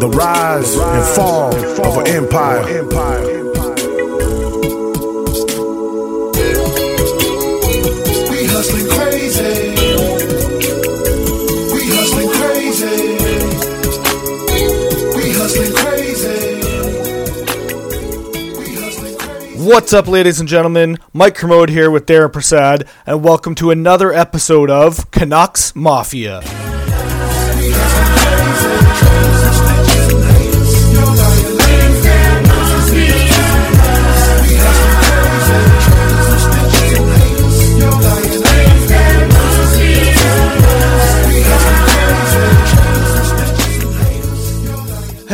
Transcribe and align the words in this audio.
The 0.00 0.08
rise 0.08 0.76
and 0.76 1.04
fall 1.14 1.54
of 1.54 1.96
an 1.98 2.06
empire. 2.08 2.64
We 8.28 8.44
hustling 8.46 8.88
crazy. 8.90 9.70
We 11.72 11.80
hustling 11.94 12.28
crazy. 12.28 12.96
We 15.16 15.32
hustling 15.32 15.74
crazy. 15.74 16.60
We 18.58 18.74
hustling 18.74 19.16
crazy. 19.16 19.58
What's 19.58 19.92
up, 19.92 20.08
ladies 20.08 20.40
and 20.40 20.48
gentlemen? 20.48 20.98
Mike 21.12 21.36
Kermode 21.36 21.70
here 21.70 21.90
with 21.90 22.06
Darren 22.06 22.32
Prasad, 22.32 22.88
and 23.06 23.22
welcome 23.22 23.54
to 23.56 23.70
another 23.70 24.12
episode 24.12 24.70
of 24.70 25.10
Canucks 25.12 25.74
Mafia. 25.76 26.42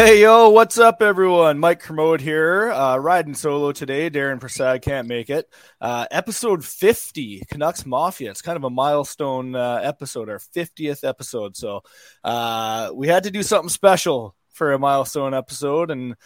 Hey 0.03 0.23
yo, 0.23 0.49
what's 0.49 0.79
up, 0.79 1.03
everyone? 1.03 1.59
Mike 1.59 1.81
Kermode 1.81 2.23
here, 2.23 2.71
uh, 2.71 2.97
riding 2.97 3.35
solo 3.35 3.71
today. 3.71 4.09
Darren 4.09 4.41
Prasad 4.41 4.81
can't 4.81 5.07
make 5.07 5.29
it. 5.29 5.47
Uh, 5.79 6.07
episode 6.11 6.65
50, 6.65 7.43
Canucks 7.51 7.85
Mafia. 7.85 8.31
It's 8.31 8.41
kind 8.41 8.57
of 8.57 8.65
a 8.65 8.71
milestone 8.71 9.55
uh, 9.55 9.79
episode, 9.83 10.31
our 10.31 10.39
50th 10.39 11.07
episode. 11.07 11.55
So 11.55 11.83
uh, 12.25 12.93
we 12.95 13.09
had 13.09 13.25
to 13.25 13.31
do 13.31 13.43
something 13.43 13.69
special 13.69 14.35
for 14.53 14.73
a 14.73 14.79
milestone 14.79 15.35
episode, 15.35 15.91
and 15.91 16.17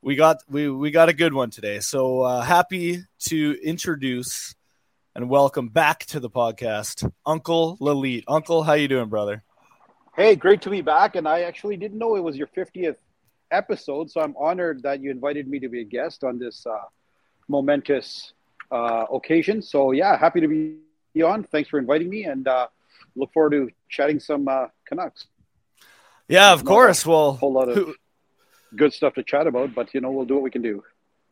we 0.00 0.14
got 0.14 0.36
we 0.48 0.70
we 0.70 0.92
got 0.92 1.08
a 1.08 1.12
good 1.12 1.34
one 1.34 1.50
today. 1.50 1.80
So 1.80 2.20
uh, 2.20 2.42
happy 2.42 3.02
to 3.22 3.58
introduce 3.64 4.54
and 5.16 5.28
welcome 5.28 5.70
back 5.70 6.06
to 6.06 6.20
the 6.20 6.30
podcast, 6.30 7.10
Uncle 7.26 7.78
Lalit. 7.78 8.22
Uncle, 8.28 8.62
how 8.62 8.74
you 8.74 8.86
doing, 8.86 9.08
brother? 9.08 9.42
Hey, 10.14 10.36
great 10.36 10.62
to 10.62 10.70
be 10.70 10.82
back. 10.82 11.16
And 11.16 11.26
I 11.28 11.42
actually 11.42 11.76
didn't 11.76 11.98
know 11.98 12.14
it 12.14 12.22
was 12.22 12.36
your 12.36 12.48
50th 12.48 12.96
episode. 13.50 14.10
So 14.10 14.20
I'm 14.20 14.34
honored 14.38 14.82
that 14.82 15.00
you 15.02 15.10
invited 15.10 15.48
me 15.48 15.58
to 15.60 15.68
be 15.68 15.80
a 15.80 15.84
guest 15.84 16.24
on 16.24 16.38
this 16.38 16.66
uh, 16.66 16.76
momentous 17.48 18.32
uh, 18.70 19.06
occasion. 19.12 19.62
So, 19.62 19.92
yeah, 19.92 20.16
happy 20.18 20.40
to 20.40 20.48
be 20.48 21.22
on. 21.22 21.44
Thanks 21.44 21.68
for 21.68 21.78
inviting 21.78 22.08
me 22.08 22.24
and 22.24 22.46
uh, 22.46 22.68
look 23.16 23.32
forward 23.32 23.50
to 23.52 23.70
chatting 23.88 24.20
some 24.20 24.48
uh, 24.48 24.66
Canucks. 24.86 25.26
Yeah, 26.28 26.52
of 26.52 26.64
Not 26.64 26.68
course. 26.70 27.04
A 27.06 27.08
Well, 27.08 27.32
whole 27.32 27.52
lot 27.52 27.68
of 27.68 27.76
who- 27.76 27.94
good 28.76 28.92
stuff 28.92 29.14
to 29.14 29.22
chat 29.22 29.46
about, 29.46 29.74
but, 29.74 29.94
you 29.94 30.00
know, 30.00 30.10
we'll 30.10 30.26
do 30.26 30.34
what 30.34 30.42
we 30.42 30.50
can 30.50 30.62
do. 30.62 30.82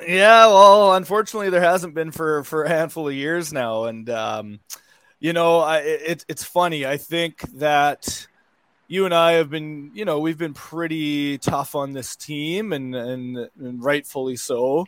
Yeah, 0.06 0.46
well, 0.48 0.94
unfortunately, 0.94 1.48
there 1.48 1.62
hasn't 1.62 1.94
been 1.94 2.10
for 2.10 2.44
for 2.44 2.64
a 2.64 2.68
handful 2.68 3.08
of 3.08 3.14
years 3.14 3.50
now, 3.50 3.84
and 3.84 4.10
um, 4.10 4.60
you 5.20 5.32
know, 5.32 5.60
I, 5.60 5.78
it, 5.78 6.22
it's 6.28 6.44
funny. 6.44 6.84
I 6.84 6.98
think 6.98 7.40
that 7.54 8.26
you 8.88 9.04
and 9.04 9.14
I 9.14 9.32
have 9.32 9.50
been, 9.50 9.90
you 9.94 10.04
know, 10.04 10.20
we've 10.20 10.38
been 10.38 10.54
pretty 10.54 11.38
tough 11.38 11.74
on 11.74 11.92
this 11.92 12.16
team, 12.16 12.72
and 12.72 12.94
and, 12.94 13.48
and 13.58 13.82
rightfully 13.82 14.36
so. 14.36 14.86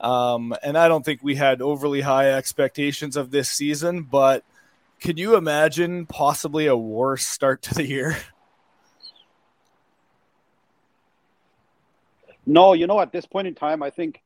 Um, 0.00 0.54
and 0.62 0.78
I 0.78 0.88
don't 0.88 1.04
think 1.04 1.22
we 1.22 1.34
had 1.34 1.60
overly 1.60 2.00
high 2.00 2.32
expectations 2.32 3.16
of 3.16 3.30
this 3.30 3.50
season, 3.50 4.02
but 4.02 4.44
can 4.98 5.16
you 5.16 5.36
imagine 5.36 6.06
possibly 6.06 6.66
a 6.66 6.76
worse 6.76 7.26
start 7.26 7.62
to 7.62 7.74
the 7.74 7.86
year? 7.86 8.16
No, 12.46 12.72
you 12.72 12.88
know, 12.88 12.98
at 12.98 13.12
this 13.12 13.26
point 13.26 13.46
in 13.46 13.54
time, 13.54 13.80
I 13.80 13.90
think 13.90 14.22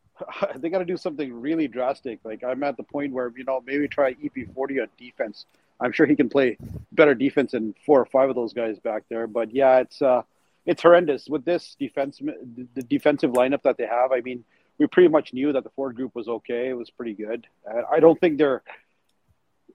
they 0.56 0.68
got 0.68 0.80
to 0.80 0.84
do 0.84 0.96
something 0.96 1.32
really 1.32 1.68
drastic. 1.68 2.18
Like 2.24 2.44
I'm 2.44 2.62
at 2.64 2.76
the 2.76 2.82
point 2.82 3.12
where 3.12 3.32
you 3.34 3.44
know 3.44 3.62
maybe 3.64 3.88
try 3.88 4.14
EP40 4.14 4.82
on 4.82 4.88
defense. 4.98 5.46
I'm 5.82 5.92
sure 5.92 6.06
he 6.06 6.16
can 6.16 6.28
play 6.28 6.56
better 6.92 7.14
defense 7.14 7.52
than 7.52 7.74
four 7.84 8.00
or 8.00 8.06
five 8.06 8.28
of 8.30 8.36
those 8.36 8.52
guys 8.52 8.78
back 8.78 9.02
there. 9.08 9.26
But 9.26 9.52
yeah, 9.54 9.78
it's 9.78 10.00
uh, 10.00 10.22
it's 10.64 10.82
horrendous 10.82 11.28
with 11.28 11.44
this 11.44 11.76
defense, 11.78 12.20
the 12.20 12.82
defensive 12.82 13.32
lineup 13.32 13.62
that 13.62 13.76
they 13.78 13.86
have. 13.86 14.12
I 14.12 14.20
mean, 14.20 14.44
we 14.78 14.86
pretty 14.86 15.08
much 15.08 15.32
knew 15.32 15.52
that 15.52 15.64
the 15.64 15.70
Ford 15.70 15.96
group 15.96 16.14
was 16.14 16.28
okay. 16.28 16.68
It 16.68 16.74
was 16.74 16.90
pretty 16.90 17.14
good. 17.14 17.46
I 17.90 18.00
don't 18.00 18.18
think 18.18 18.38
they're 18.38 18.62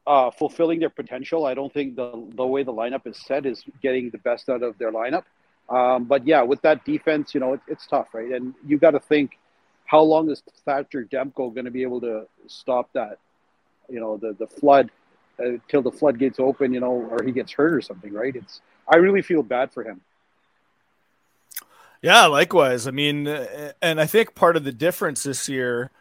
uh, 0.05 0.31
fulfilling 0.31 0.79
their 0.79 0.89
potential. 0.89 1.45
I 1.45 1.53
don't 1.53 1.73
think 1.73 1.95
the 1.95 2.09
the 2.35 2.45
way 2.45 2.63
the 2.63 2.73
lineup 2.73 3.05
is 3.05 3.17
set 3.17 3.45
is 3.45 3.63
getting 3.81 4.09
the 4.09 4.17
best 4.17 4.49
out 4.49 4.63
of 4.63 4.77
their 4.77 4.91
lineup. 4.91 5.23
Um, 5.69 6.05
but 6.05 6.25
yeah, 6.25 6.43
with 6.43 6.61
that 6.61 6.85
defense, 6.85 7.33
you 7.33 7.41
know, 7.41 7.53
it, 7.53 7.59
it's 7.67 7.85
tough, 7.85 8.13
right? 8.13 8.31
And 8.31 8.53
you 8.65 8.77
got 8.77 8.91
to 8.91 9.01
think, 9.01 9.37
how 9.85 10.01
long 10.01 10.29
is 10.29 10.41
Thatcher 10.65 11.03
Demko 11.03 11.53
going 11.53 11.65
to 11.65 11.71
be 11.71 11.81
able 11.81 11.99
to 12.01 12.27
stop 12.47 12.89
that, 12.93 13.19
you 13.89 13.99
know, 13.99 14.15
the 14.15 14.33
the 14.33 14.47
flood 14.47 14.91
uh, 15.39 15.57
till 15.67 15.81
the 15.81 15.91
floodgates 15.91 16.39
open, 16.39 16.73
you 16.73 16.79
know, 16.79 16.91
or 16.91 17.23
he 17.23 17.31
gets 17.31 17.51
hurt 17.51 17.73
or 17.73 17.81
something, 17.81 18.13
right? 18.13 18.35
It's 18.35 18.61
I 18.87 18.97
really 18.97 19.21
feel 19.21 19.43
bad 19.43 19.71
for 19.71 19.83
him. 19.83 20.01
Yeah, 22.01 22.25
likewise. 22.27 22.87
I 22.87 22.91
mean, 22.91 23.27
uh, 23.27 23.73
and 23.81 23.99
I 23.99 24.05
think 24.05 24.35
part 24.35 24.55
of 24.55 24.63
the 24.63 24.71
difference 24.71 25.23
this 25.23 25.49
year 25.49 25.91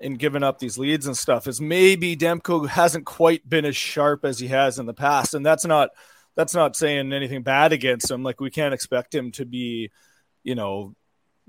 in 0.00 0.14
giving 0.14 0.42
up 0.42 0.58
these 0.58 0.76
leads 0.76 1.06
and 1.06 1.16
stuff 1.16 1.46
is 1.46 1.60
maybe 1.60 2.16
Demko 2.16 2.68
hasn't 2.68 3.06
quite 3.06 3.48
been 3.48 3.64
as 3.64 3.76
sharp 3.76 4.24
as 4.24 4.38
he 4.38 4.48
has 4.48 4.78
in 4.78 4.86
the 4.86 4.94
past, 4.94 5.34
and 5.34 5.44
that's 5.44 5.64
not 5.64 5.90
that's 6.34 6.54
not 6.54 6.76
saying 6.76 7.12
anything 7.12 7.42
bad 7.42 7.72
against 7.72 8.10
him. 8.10 8.22
Like 8.22 8.40
we 8.40 8.50
can't 8.50 8.74
expect 8.74 9.14
him 9.14 9.32
to 9.32 9.46
be, 9.46 9.90
you 10.44 10.54
know, 10.54 10.94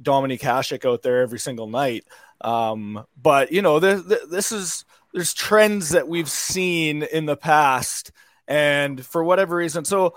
Dominik 0.02 0.40
Hasek 0.40 0.90
out 0.90 1.02
there 1.02 1.22
every 1.22 1.40
single 1.40 1.68
night. 1.68 2.06
Um, 2.41 3.06
but 3.22 3.52
you 3.52 3.62
know, 3.62 3.79
this, 3.79 4.02
this 4.29 4.52
is 4.52 4.85
there's 5.13 5.34
trends 5.34 5.90
that 5.90 6.07
we've 6.07 6.29
seen 6.29 7.03
in 7.03 7.25
the 7.25 7.38
past, 7.38 8.12
and 8.47 9.03
for 9.06 9.23
whatever 9.23 9.56
reason, 9.56 9.85
so 9.85 10.16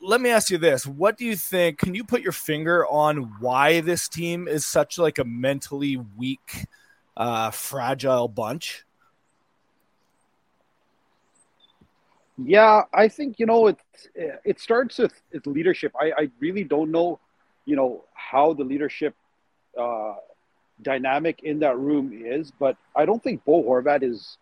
let 0.00 0.20
me 0.20 0.30
ask 0.30 0.48
you 0.50 0.58
this 0.58 0.86
what 0.86 1.16
do 1.16 1.24
you 1.24 1.34
think 1.34 1.78
can 1.78 1.92
you 1.92 2.04
put 2.04 2.22
your 2.22 2.30
finger 2.30 2.86
on 2.86 3.34
why 3.40 3.80
this 3.80 4.08
team 4.08 4.46
is 4.46 4.64
such 4.64 4.96
like 4.96 5.18
a 5.18 5.24
mentally 5.24 5.96
weak 6.16 6.66
uh 7.16 7.50
fragile 7.50 8.28
bunch 8.28 8.84
Yeah, 12.38 12.82
I 12.94 13.08
think 13.08 13.40
you 13.40 13.46
know 13.46 13.66
it. 13.66 13.78
It 14.14 14.60
starts 14.60 14.98
with, 14.98 15.12
with 15.32 15.46
leadership. 15.46 15.92
I, 16.00 16.12
I 16.16 16.30
really 16.38 16.62
don't 16.62 16.92
know, 16.92 17.18
you 17.64 17.74
know, 17.74 18.04
how 18.14 18.52
the 18.52 18.62
leadership 18.62 19.14
uh, 19.76 20.14
dynamic 20.82 21.40
in 21.42 21.60
that 21.60 21.78
room 21.78 22.12
is, 22.12 22.52
but 22.58 22.76
I 22.94 23.04
don't 23.04 23.22
think 23.22 23.44
Bo 23.44 23.62
Horvat 23.62 24.02
is 24.02 24.38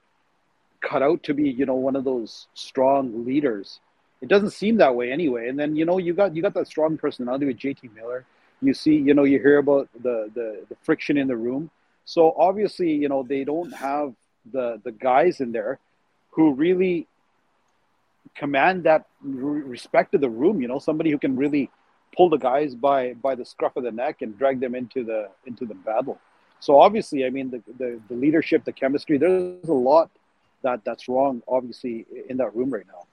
cut 0.81 1.03
out 1.03 1.23
to 1.25 1.35
be, 1.35 1.51
you 1.51 1.67
know, 1.67 1.75
one 1.75 1.97
of 1.97 2.05
those 2.05 2.49
strong 2.55 3.25
leaders. 3.25 3.81
It 4.21 4.29
doesn't 4.29 4.51
seem 4.51 4.79
that 4.79 4.95
way 4.95 5.13
anyway. 5.13 5.49
And 5.49 5.59
then 5.59 5.77
you 5.77 5.85
know 5.85 5.99
you 5.99 6.15
got 6.15 6.35
you 6.35 6.43
got 6.43 6.55
that 6.55 6.67
strong 6.67 6.97
personality 6.97 7.47
with 7.47 7.59
JT 7.59 7.95
Miller. 7.95 8.25
You 8.63 8.73
see, 8.73 8.95
you 8.95 9.15
know, 9.15 9.25
you 9.25 9.39
hear 9.39 9.59
about 9.59 9.89
the 9.95 10.31
the, 10.35 10.65
the 10.69 10.77
friction 10.83 11.17
in 11.19 11.29
the 11.29 11.37
room. 11.37 11.71
So 12.05 12.35
obviously, 12.39 12.93
you 12.93 13.09
know, 13.09 13.23
they 13.23 13.45
don't 13.45 13.73
have 13.75 14.15
the 14.53 14.81
the 14.85 14.93
guys 14.93 15.41
in 15.41 15.53
there 15.53 15.79
who 16.31 16.55
really 16.55 17.07
command 18.35 18.85
that 18.85 19.07
respect 19.23 20.15
of 20.15 20.21
the 20.21 20.31
room. 20.31 20.63
You 20.63 20.69
know, 20.69 20.79
somebody 20.79 21.11
who 21.11 21.19
can 21.19 21.37
really 21.37 21.71
pull 22.17 22.31
the 22.31 22.39
guys 22.39 22.75
by 22.75 23.15
by 23.15 23.35
the 23.35 23.45
scruff 23.45 23.77
of 23.77 23.85
the 23.85 23.93
neck 23.93 24.23
and 24.23 24.39
drag 24.39 24.61
them 24.61 24.75
into 24.75 25.05
the 25.05 25.29
into 25.47 25.67
the 25.67 25.75
battle. 25.75 26.19
So 26.61 26.81
obviously, 26.81 27.25
I 27.27 27.31
mean, 27.31 27.51
the 27.51 27.63
the, 27.79 28.01
the 28.09 28.15
leadership, 28.15 28.65
the 28.65 28.73
chemistry. 28.73 29.19
There's 29.19 29.69
a 29.69 29.73
lot 29.73 30.11
that 30.63 30.85
that's 30.85 31.09
wrong. 31.09 31.43
Obviously, 31.47 32.07
in 32.29 32.37
that 32.39 32.55
room 32.55 32.71
right 32.71 32.87
now. 32.87 33.05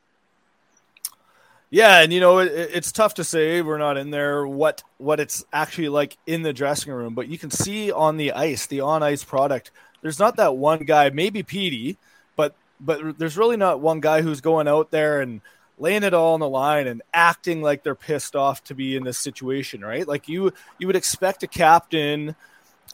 yeah 1.70 2.02
and 2.02 2.14
you 2.14 2.20
know 2.20 2.40
it, 2.40 2.52
it's 2.52 2.92
tough 2.92 3.16
to 3.16 3.24
say 3.24 3.62
we're 3.62 3.80
not 3.80 3.98
in 3.98 4.12
there 4.12 4.46
what 4.46 4.84
what 4.98 5.20
it's 5.20 5.44
actually 5.52 5.90
like 5.90 6.17
in 6.28 6.44
the 6.44 6.53
dressing 6.53 6.94
room 6.94 7.16
but 7.16 7.28
you 7.28 7.38
can 7.38 7.50
see 7.50 7.91
on 7.91 8.17
the 8.17 8.32
ice 8.32 8.67
the 8.67 8.79
on 8.82 9.02
ice 9.02 9.23
product 9.23 9.72
there's 10.03 10.20
not 10.20 10.35
that 10.35 10.56
one 10.56 10.79
guy 10.79 11.09
maybe 11.09 11.41
Petey, 11.41 11.97
but 12.35 12.53
but 12.79 13.17
there's 13.17 13.38
really 13.38 13.58
not 13.58 13.79
one 13.79 14.02
guy 14.02 14.22
who's 14.22 14.41
going 14.41 14.67
out 14.67 14.91
there 14.91 15.22
and 15.22 15.41
laying 15.79 16.03
it 16.03 16.14
all 16.14 16.35
on 16.35 16.40
the 16.41 16.47
line 16.47 16.85
and 16.85 17.02
acting 17.14 17.62
like 17.62 17.82
they're 17.82 17.96
pissed 17.96 18.35
off 18.35 18.64
to 18.66 18.76
be 18.76 18.96
in 18.96 19.03
this 19.03 19.17
situation, 19.17 19.82
right? 19.82 20.08
Like 20.08 20.28
you 20.28 20.53
you 20.78 20.85
would 20.88 20.97
expect 20.97 21.41
a 21.41 21.47
captain 21.47 22.35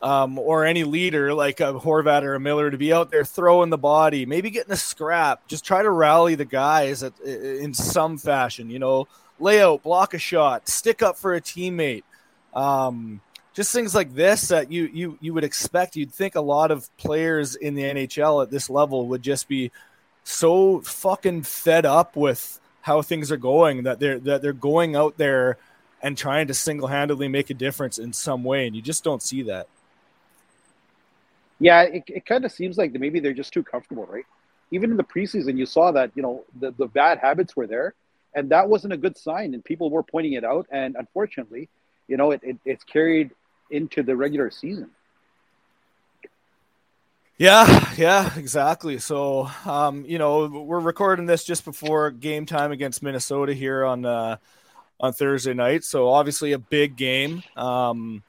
um, 0.02 0.40
or 0.40 0.66
any 0.66 0.84
leader 0.84 1.34
like 1.34 1.60
a 1.60 1.74
Horvat 1.74 2.24
or 2.24 2.36
a 2.36 2.40
Miller 2.40 2.72
to 2.72 2.78
be 2.78 2.94
out 2.94 3.12
there 3.12 3.26
throwing 3.26 3.70
the 3.70 3.78
body, 3.78 4.26
maybe 4.26 4.50
getting 4.50 4.72
a 4.72 4.78
scrap, 4.78 5.48
just 5.48 5.66
try 5.66 5.82
to 5.82 5.90
rally 5.90 6.36
the 6.36 6.46
guys 6.46 7.04
at, 7.04 7.20
in 7.20 7.74
some 7.74 8.18
fashion, 8.18 8.70
you 8.70 8.80
know, 8.80 9.08
lay 9.40 9.62
out, 9.62 9.84
block 9.84 10.14
a 10.14 10.20
shot, 10.20 10.68
stick 10.70 11.02
up 11.02 11.18
for 11.18 11.36
a 11.36 11.42
teammate. 11.42 12.04
Um, 12.54 13.22
just 13.54 13.74
things 13.74 13.94
like 13.94 14.14
this 14.14 14.48
that 14.50 14.72
you 14.72 14.90
you 14.94 15.18
you 15.20 15.34
would 15.34 15.44
expect. 15.44 15.96
You'd 15.96 16.14
think 16.14 16.36
a 16.36 16.42
lot 16.42 16.72
of 16.72 16.96
players 16.98 17.56
in 17.56 17.76
the 17.76 17.84
NHL 17.84 18.44
at 18.44 18.52
this 18.52 18.70
level 18.70 19.08
would 19.08 19.22
just 19.22 19.50
be 19.50 19.72
so 20.24 20.80
fucking 20.82 21.44
fed 21.44 21.86
up 21.86 22.16
with 22.16 22.60
how 22.82 23.02
things 23.02 23.32
are 23.32 23.38
going 23.38 23.84
that 23.84 24.00
they're 24.00 24.20
that 24.20 24.42
they're 24.42 24.54
going 24.54 24.96
out 24.96 25.18
there 25.18 25.58
and 26.02 26.18
trying 26.18 26.48
to 26.48 26.54
single-handedly 26.54 27.28
make 27.28 27.50
a 27.50 27.54
difference 27.54 27.98
in 27.98 28.14
some 28.14 28.44
way 28.44 28.66
and 28.66 28.76
you 28.76 28.82
just 28.82 29.04
don't 29.04 29.22
see 29.22 29.42
that 29.44 29.68
Yeah, 31.60 31.82
it, 31.84 32.04
it 32.08 32.26
kind 32.26 32.46
of 32.46 32.52
seems 32.52 32.78
like 32.78 32.94
maybe 32.94 33.20
they're 33.20 33.34
just 33.34 33.54
too 33.54 33.64
comfortable, 33.64 34.06
right? 34.06 34.26
Even 34.72 34.92
in 34.92 34.98
the 34.98 35.04
preseason, 35.04 35.58
you 35.58 35.66
saw 35.66 35.92
that 35.92 36.12
you 36.16 36.22
know 36.22 36.46
the, 36.60 36.72
the 36.72 36.88
bad 36.88 37.20
habits 37.20 37.56
were 37.56 37.68
there, 37.68 37.94
and 38.34 38.50
that 38.50 38.70
wasn't 38.70 38.94
a 38.94 38.98
good 38.98 39.18
sign, 39.18 39.54
and 39.54 39.64
people 39.64 39.90
were 39.90 40.04
pointing 40.04 40.34
it 40.34 40.44
out. 40.44 40.68
And 40.72 40.96
unfortunately, 40.96 41.70
you 42.08 42.18
know, 42.18 42.32
it, 42.32 42.42
it 42.44 42.58
it's 42.66 42.84
carried 42.84 43.32
into 43.72 44.04
the 44.04 44.16
regular 44.16 44.52
season. 44.52 44.90
Yeah, 47.38 47.94
yeah, 47.96 48.38
exactly. 48.38 49.00
So, 49.00 49.50
um, 49.66 50.04
you 50.06 50.18
know, 50.18 50.48
we're 50.48 50.82
recording 50.82 51.26
this 51.26 51.46
just 51.46 51.64
before 51.64 52.12
game 52.12 52.46
time 52.46 52.74
against 52.74 53.02
Minnesota 53.02 53.54
here 53.54 53.86
on 53.86 54.06
uh, 54.06 54.38
on 55.00 55.14
Thursday 55.14 55.54
night. 55.54 55.86
So, 55.86 56.10
obviously, 56.10 56.52
a 56.52 56.60
big 56.60 56.98
game. 56.98 57.42
Um, 57.56 58.24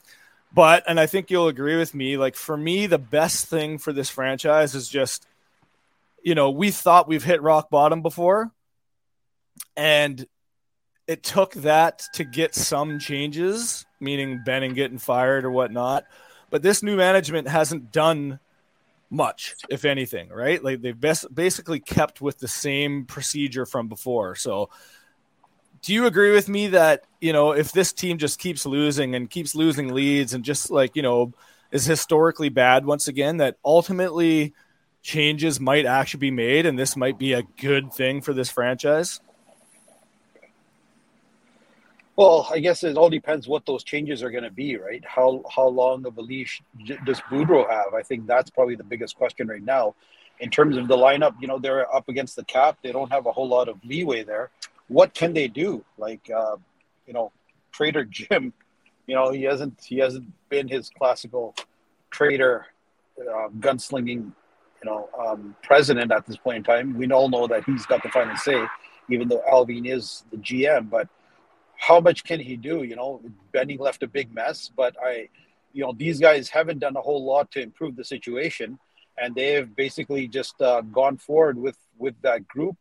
but, 0.53 0.85
and 0.87 0.99
I 0.99 1.07
think 1.07 1.31
you'll 1.31 1.49
agree 1.49 1.77
with 1.77 1.95
me. 1.95 2.17
Like 2.17 2.37
for 2.37 2.57
me, 2.57 2.87
the 2.87 2.99
best 2.99 3.47
thing 3.47 3.79
for 3.79 3.93
this 3.93 4.11
franchise 4.11 4.75
is 4.75 4.89
just, 4.89 5.27
you 6.23 6.35
know, 6.35 6.51
we 6.51 6.71
thought 6.71 7.09
we've 7.09 7.25
hit 7.25 7.43
rock 7.43 7.71
bottom 7.71 8.03
before, 8.03 8.51
and 9.77 10.27
it 11.07 11.23
took 11.23 11.55
that 11.55 12.03
to 12.15 12.25
get 12.25 12.55
some 12.55 12.99
changes, 12.99 13.85
meaning 14.01 14.43
Benning 14.45 14.75
getting 14.75 14.99
fired 14.99 15.45
or 15.45 15.51
whatnot. 15.51 16.05
But 16.51 16.63
this 16.63 16.83
new 16.83 16.97
management 16.97 17.49
hasn't 17.49 17.93
done 17.93 18.39
much, 19.11 19.55
if 19.69 19.85
anything, 19.85 20.29
right? 20.29 20.63
Like 20.63 20.81
they've 20.83 20.99
best, 20.99 21.33
basically 21.35 21.81
kept 21.81 22.21
with 22.21 22.39
the 22.39 22.49
same 22.49 23.07
procedure 23.07 23.67
from 23.67 23.89
before. 23.89 24.37
So, 24.37 24.71
do 25.83 25.95
you 25.95 26.07
agree 26.07 26.33
with 26.33 26.49
me 26.49 26.69
that 26.69 27.05
you 27.21 27.33
know 27.33 27.53
if 27.53 27.73
this 27.73 27.93
team 27.93 28.19
just 28.19 28.39
keeps 28.39 28.67
losing 28.67 29.15
and 29.15 29.31
keeps 29.31 29.55
losing 29.55 29.93
leads 29.93 30.35
and 30.35 30.45
just 30.45 30.71
like 30.71 30.97
you 30.97 31.03
know 31.03 31.33
is 31.71 31.87
historically 31.87 32.49
bad 32.49 32.85
once 32.85 33.09
again, 33.09 33.37
that 33.39 33.57
ultimately 33.65 34.55
changes 35.03 35.61
might 35.61 35.87
actually 35.87 36.19
be 36.19 36.31
made 36.31 36.67
and 36.67 36.79
this 36.79 36.97
might 36.97 37.19
be 37.19 37.33
a 37.33 37.43
good 37.61 37.93
thing 37.93 38.21
for 38.21 38.35
this 38.35 38.51
franchise? 38.51 39.21
Well, 42.17 42.47
I 42.51 42.59
guess 42.59 42.85
it 42.85 42.99
all 42.99 43.09
depends 43.09 43.49
what 43.49 43.65
those 43.65 43.83
changes 43.83 44.23
are 44.23 44.31
going 44.31 44.45
to 44.45 44.51
be, 44.51 44.77
right? 44.77 45.03
How 45.07 45.43
how 45.55 45.69
long 45.69 46.05
of 46.07 46.19
a 46.19 46.21
leash 46.21 46.61
does 47.07 47.21
boudreau 47.31 47.71
have? 47.71 47.95
I 47.95 48.03
think 48.03 48.27
that's 48.27 48.51
probably 48.51 48.75
the 48.75 48.85
biggest 48.85 49.17
question 49.17 49.49
right 49.49 49.63
now. 49.63 49.95
In 50.39 50.51
terms 50.51 50.77
of 50.77 50.89
the 50.89 50.97
lineup, 50.97 51.35
you 51.41 51.49
know, 51.49 51.59
they're 51.59 51.95
up 51.95 52.09
against 52.09 52.37
the 52.37 52.45
cap. 52.45 52.79
They 52.83 52.93
don't 52.93 53.11
have 53.11 53.27
a 53.27 53.33
whole 53.33 53.49
lot 53.49 53.69
of 53.69 53.83
leeway 53.85 54.23
there. 54.23 54.51
What 54.91 55.15
can 55.15 55.33
they 55.35 55.47
do? 55.47 55.85
Like, 55.99 56.29
uh, 56.35 56.57
you 57.07 57.13
know, 57.13 57.31
Trader 57.71 58.05
Jim, 58.05 58.53
you 59.07 59.15
know, 59.15 59.31
he 59.31 59.45
hasn't 59.45 59.81
he 59.85 59.99
hasn't 59.99 60.27
been 60.49 60.67
his 60.67 60.91
classical 60.91 61.55
trader, 62.11 62.67
uh, 63.21 63.49
gunslinging, 63.61 64.33
you 64.83 64.85
know, 64.85 65.09
um, 65.17 65.55
president 65.63 66.11
at 66.11 66.27
this 66.27 66.37
point 66.37 66.57
in 66.57 66.63
time. 66.65 66.99
We 66.99 67.09
all 67.13 67.29
know 67.29 67.47
that 67.47 67.63
he's 67.65 67.87
got 67.87 68.03
the 68.03 68.09
final 68.09 68.37
say, 68.37 68.67
even 69.09 69.29
though 69.29 69.43
Allvin 69.49 69.87
is 69.87 70.25
the 70.33 70.39
GM, 70.39 70.91
but 70.91 71.09
how 71.77 72.01
much 72.01 72.25
can 72.25 72.41
he 72.41 72.57
do? 72.57 72.83
You 72.83 72.97
know, 72.97 73.23
Benning 73.53 73.79
left 73.79 74.03
a 74.03 74.09
big 74.09 74.35
mess, 74.35 74.73
but 74.77 74.97
I, 75.01 75.29
you 75.73 75.85
know, 75.85 75.95
these 75.97 76.19
guys 76.19 76.49
haven't 76.49 76.81
done 76.81 76.97
a 76.97 77.01
whole 77.01 77.25
lot 77.25 77.53
to 77.53 77.63
improve 77.63 77.95
the 77.95 78.05
situation, 78.05 78.77
and 79.17 79.37
they 79.37 79.53
have 79.53 79.77
basically 79.77 80.27
just 80.27 80.61
uh, 80.61 80.81
gone 80.81 81.17
forward 81.17 81.59
with 81.59 81.79
with 81.97 82.17
that 82.23 82.49
group. 82.49 82.77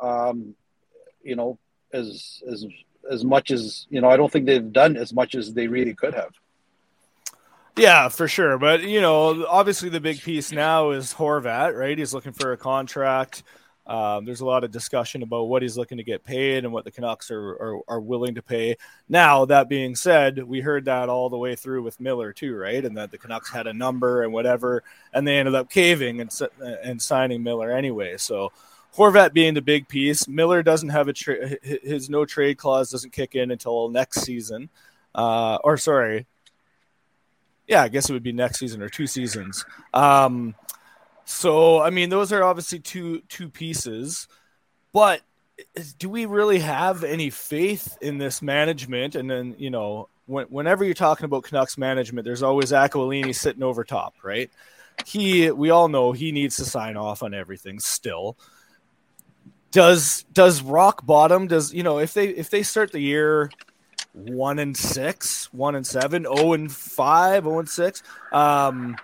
Um, 0.00 0.54
you 1.22 1.36
know, 1.36 1.58
as 1.92 2.42
as 2.50 2.66
as 3.10 3.24
much 3.24 3.50
as 3.50 3.86
you 3.90 4.00
know, 4.00 4.08
I 4.08 4.16
don't 4.16 4.30
think 4.30 4.46
they've 4.46 4.72
done 4.72 4.96
as 4.96 5.12
much 5.12 5.34
as 5.34 5.52
they 5.52 5.66
really 5.66 5.94
could 5.94 6.14
have. 6.14 6.32
Yeah, 7.76 8.08
for 8.08 8.28
sure. 8.28 8.58
But 8.58 8.82
you 8.82 9.00
know, 9.00 9.46
obviously 9.46 9.88
the 9.88 10.00
big 10.00 10.20
piece 10.20 10.52
now 10.52 10.90
is 10.90 11.14
Horvat, 11.14 11.78
right? 11.78 11.96
He's 11.96 12.12
looking 12.12 12.32
for 12.32 12.52
a 12.52 12.56
contract. 12.56 13.42
Um, 13.86 14.24
there's 14.24 14.40
a 14.40 14.46
lot 14.46 14.62
of 14.62 14.70
discussion 14.70 15.22
about 15.22 15.48
what 15.48 15.62
he's 15.62 15.76
looking 15.76 15.98
to 15.98 16.04
get 16.04 16.22
paid 16.22 16.64
and 16.64 16.72
what 16.72 16.84
the 16.84 16.92
Canucks 16.92 17.28
are, 17.30 17.50
are, 17.50 17.80
are 17.88 18.00
willing 18.00 18.36
to 18.36 18.42
pay. 18.42 18.76
Now, 19.08 19.46
that 19.46 19.68
being 19.68 19.96
said, 19.96 20.44
we 20.44 20.60
heard 20.60 20.84
that 20.84 21.08
all 21.08 21.28
the 21.28 21.38
way 21.38 21.56
through 21.56 21.82
with 21.82 21.98
Miller 21.98 22.32
too, 22.32 22.54
right? 22.54 22.84
And 22.84 22.96
that 22.96 23.10
the 23.10 23.18
Canucks 23.18 23.50
had 23.50 23.66
a 23.66 23.72
number 23.72 24.22
and 24.22 24.32
whatever, 24.32 24.84
and 25.12 25.26
they 25.26 25.38
ended 25.38 25.56
up 25.56 25.70
caving 25.70 26.20
and 26.20 26.30
and 26.60 27.02
signing 27.02 27.42
Miller 27.42 27.72
anyway. 27.72 28.16
So 28.16 28.52
Horvat 28.96 29.32
being 29.32 29.54
the 29.54 29.62
big 29.62 29.88
piece, 29.88 30.26
Miller 30.26 30.62
doesn't 30.62 30.88
have 30.88 31.08
a 31.08 31.12
tra- 31.12 31.56
his 31.62 32.10
no 32.10 32.24
trade 32.24 32.58
clause 32.58 32.90
doesn't 32.90 33.12
kick 33.12 33.34
in 33.34 33.50
until 33.50 33.88
next 33.88 34.22
season, 34.22 34.68
uh, 35.14 35.58
or 35.62 35.76
sorry, 35.76 36.26
yeah, 37.68 37.82
I 37.82 37.88
guess 37.88 38.10
it 38.10 38.12
would 38.12 38.24
be 38.24 38.32
next 38.32 38.58
season 38.58 38.82
or 38.82 38.88
two 38.88 39.06
seasons. 39.06 39.64
Um, 39.94 40.56
so 41.24 41.80
I 41.80 41.90
mean, 41.90 42.10
those 42.10 42.32
are 42.32 42.42
obviously 42.42 42.80
two 42.80 43.20
two 43.28 43.48
pieces, 43.48 44.26
but 44.92 45.20
do 45.98 46.08
we 46.08 46.26
really 46.26 46.58
have 46.58 47.04
any 47.04 47.30
faith 47.30 47.96
in 48.00 48.18
this 48.18 48.42
management? 48.42 49.14
And 49.14 49.30
then 49.30 49.54
you 49.56 49.70
know, 49.70 50.08
when, 50.26 50.46
whenever 50.46 50.84
you're 50.84 50.94
talking 50.94 51.24
about 51.24 51.44
Canucks 51.44 51.78
management, 51.78 52.24
there's 52.24 52.42
always 52.42 52.72
Aquilini 52.72 53.34
sitting 53.34 53.62
over 53.62 53.84
top, 53.84 54.14
right? 54.22 54.50
He, 55.06 55.50
we 55.50 55.70
all 55.70 55.88
know 55.88 56.12
he 56.12 56.32
needs 56.32 56.56
to 56.56 56.64
sign 56.64 56.96
off 56.96 57.22
on 57.22 57.34
everything 57.34 57.78
still. 57.78 58.36
Does 59.72 60.24
does 60.32 60.62
rock 60.62 61.06
bottom? 61.06 61.46
Does 61.46 61.72
you 61.72 61.82
know 61.82 61.98
if 61.98 62.12
they 62.14 62.28
if 62.28 62.50
they 62.50 62.62
start 62.62 62.92
the 62.92 63.00
year 63.00 63.50
one 64.12 64.58
and 64.58 64.76
six, 64.76 65.52
one 65.52 65.74
and 65.74 65.86
seven, 65.86 66.26
oh 66.28 66.52
and 66.52 66.70
five, 66.72 67.46
oh 67.46 67.60
and 67.60 67.68
six, 67.68 68.02
um, 68.32 68.96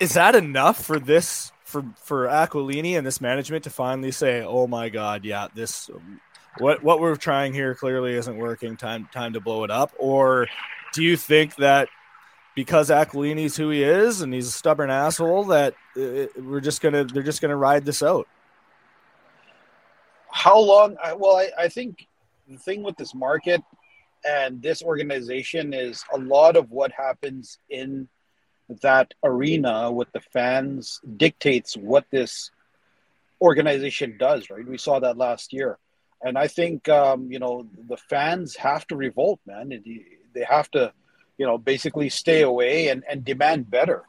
is 0.00 0.14
that 0.14 0.34
enough 0.34 0.84
for 0.84 0.98
this 0.98 1.52
for 1.64 1.84
for 2.02 2.26
Aquilini 2.26 2.96
and 2.96 3.06
this 3.06 3.20
management 3.20 3.64
to 3.64 3.70
finally 3.70 4.10
say, 4.10 4.42
"Oh 4.42 4.66
my 4.66 4.88
God, 4.88 5.24
yeah, 5.24 5.48
this 5.54 5.90
what 6.58 6.82
what 6.82 7.00
we're 7.00 7.16
trying 7.16 7.54
here 7.54 7.74
clearly 7.74 8.14
isn't 8.14 8.36
working. 8.36 8.76
Time 8.76 9.08
time 9.12 9.32
to 9.32 9.40
blow 9.40 9.64
it 9.64 9.70
up." 9.70 9.92
Or 9.98 10.46
do 10.92 11.02
you 11.02 11.16
think 11.16 11.56
that 11.56 11.88
because 12.54 12.90
Aquilini's 12.90 13.56
who 13.56 13.70
he 13.70 13.82
is 13.82 14.20
and 14.20 14.34
he's 14.34 14.48
a 14.48 14.52
stubborn 14.52 14.90
asshole 14.90 15.44
that 15.44 15.74
uh, 15.96 16.26
we're 16.36 16.60
just 16.60 16.80
gonna 16.80 17.04
they're 17.04 17.22
just 17.22 17.40
gonna 17.40 17.56
ride 17.56 17.84
this 17.84 18.02
out? 18.02 18.28
How 20.30 20.58
long? 20.58 20.96
Well, 21.16 21.36
I, 21.36 21.50
I 21.64 21.68
think 21.68 22.06
the 22.48 22.58
thing 22.58 22.82
with 22.82 22.96
this 22.96 23.14
market 23.14 23.62
and 24.26 24.62
this 24.62 24.82
organization 24.82 25.72
is 25.72 26.04
a 26.12 26.18
lot 26.18 26.56
of 26.56 26.70
what 26.70 26.92
happens 26.92 27.58
in 27.68 28.08
that 28.82 29.14
arena 29.24 29.90
with 29.90 30.10
the 30.12 30.20
fans 30.20 31.00
dictates 31.16 31.76
what 31.76 32.04
this 32.10 32.50
organization 33.40 34.16
does, 34.18 34.50
right? 34.50 34.66
We 34.66 34.78
saw 34.78 34.98
that 35.00 35.16
last 35.16 35.52
year. 35.52 35.78
And 36.20 36.36
I 36.36 36.48
think, 36.48 36.88
um, 36.88 37.30
you 37.30 37.38
know, 37.38 37.68
the 37.88 37.96
fans 37.96 38.56
have 38.56 38.86
to 38.88 38.96
revolt, 38.96 39.40
man. 39.46 39.68
They 40.34 40.44
have 40.44 40.70
to, 40.72 40.92
you 41.38 41.46
know, 41.46 41.56
basically 41.56 42.08
stay 42.08 42.42
away 42.42 42.88
and, 42.88 43.04
and 43.08 43.24
demand 43.24 43.70
better. 43.70 44.02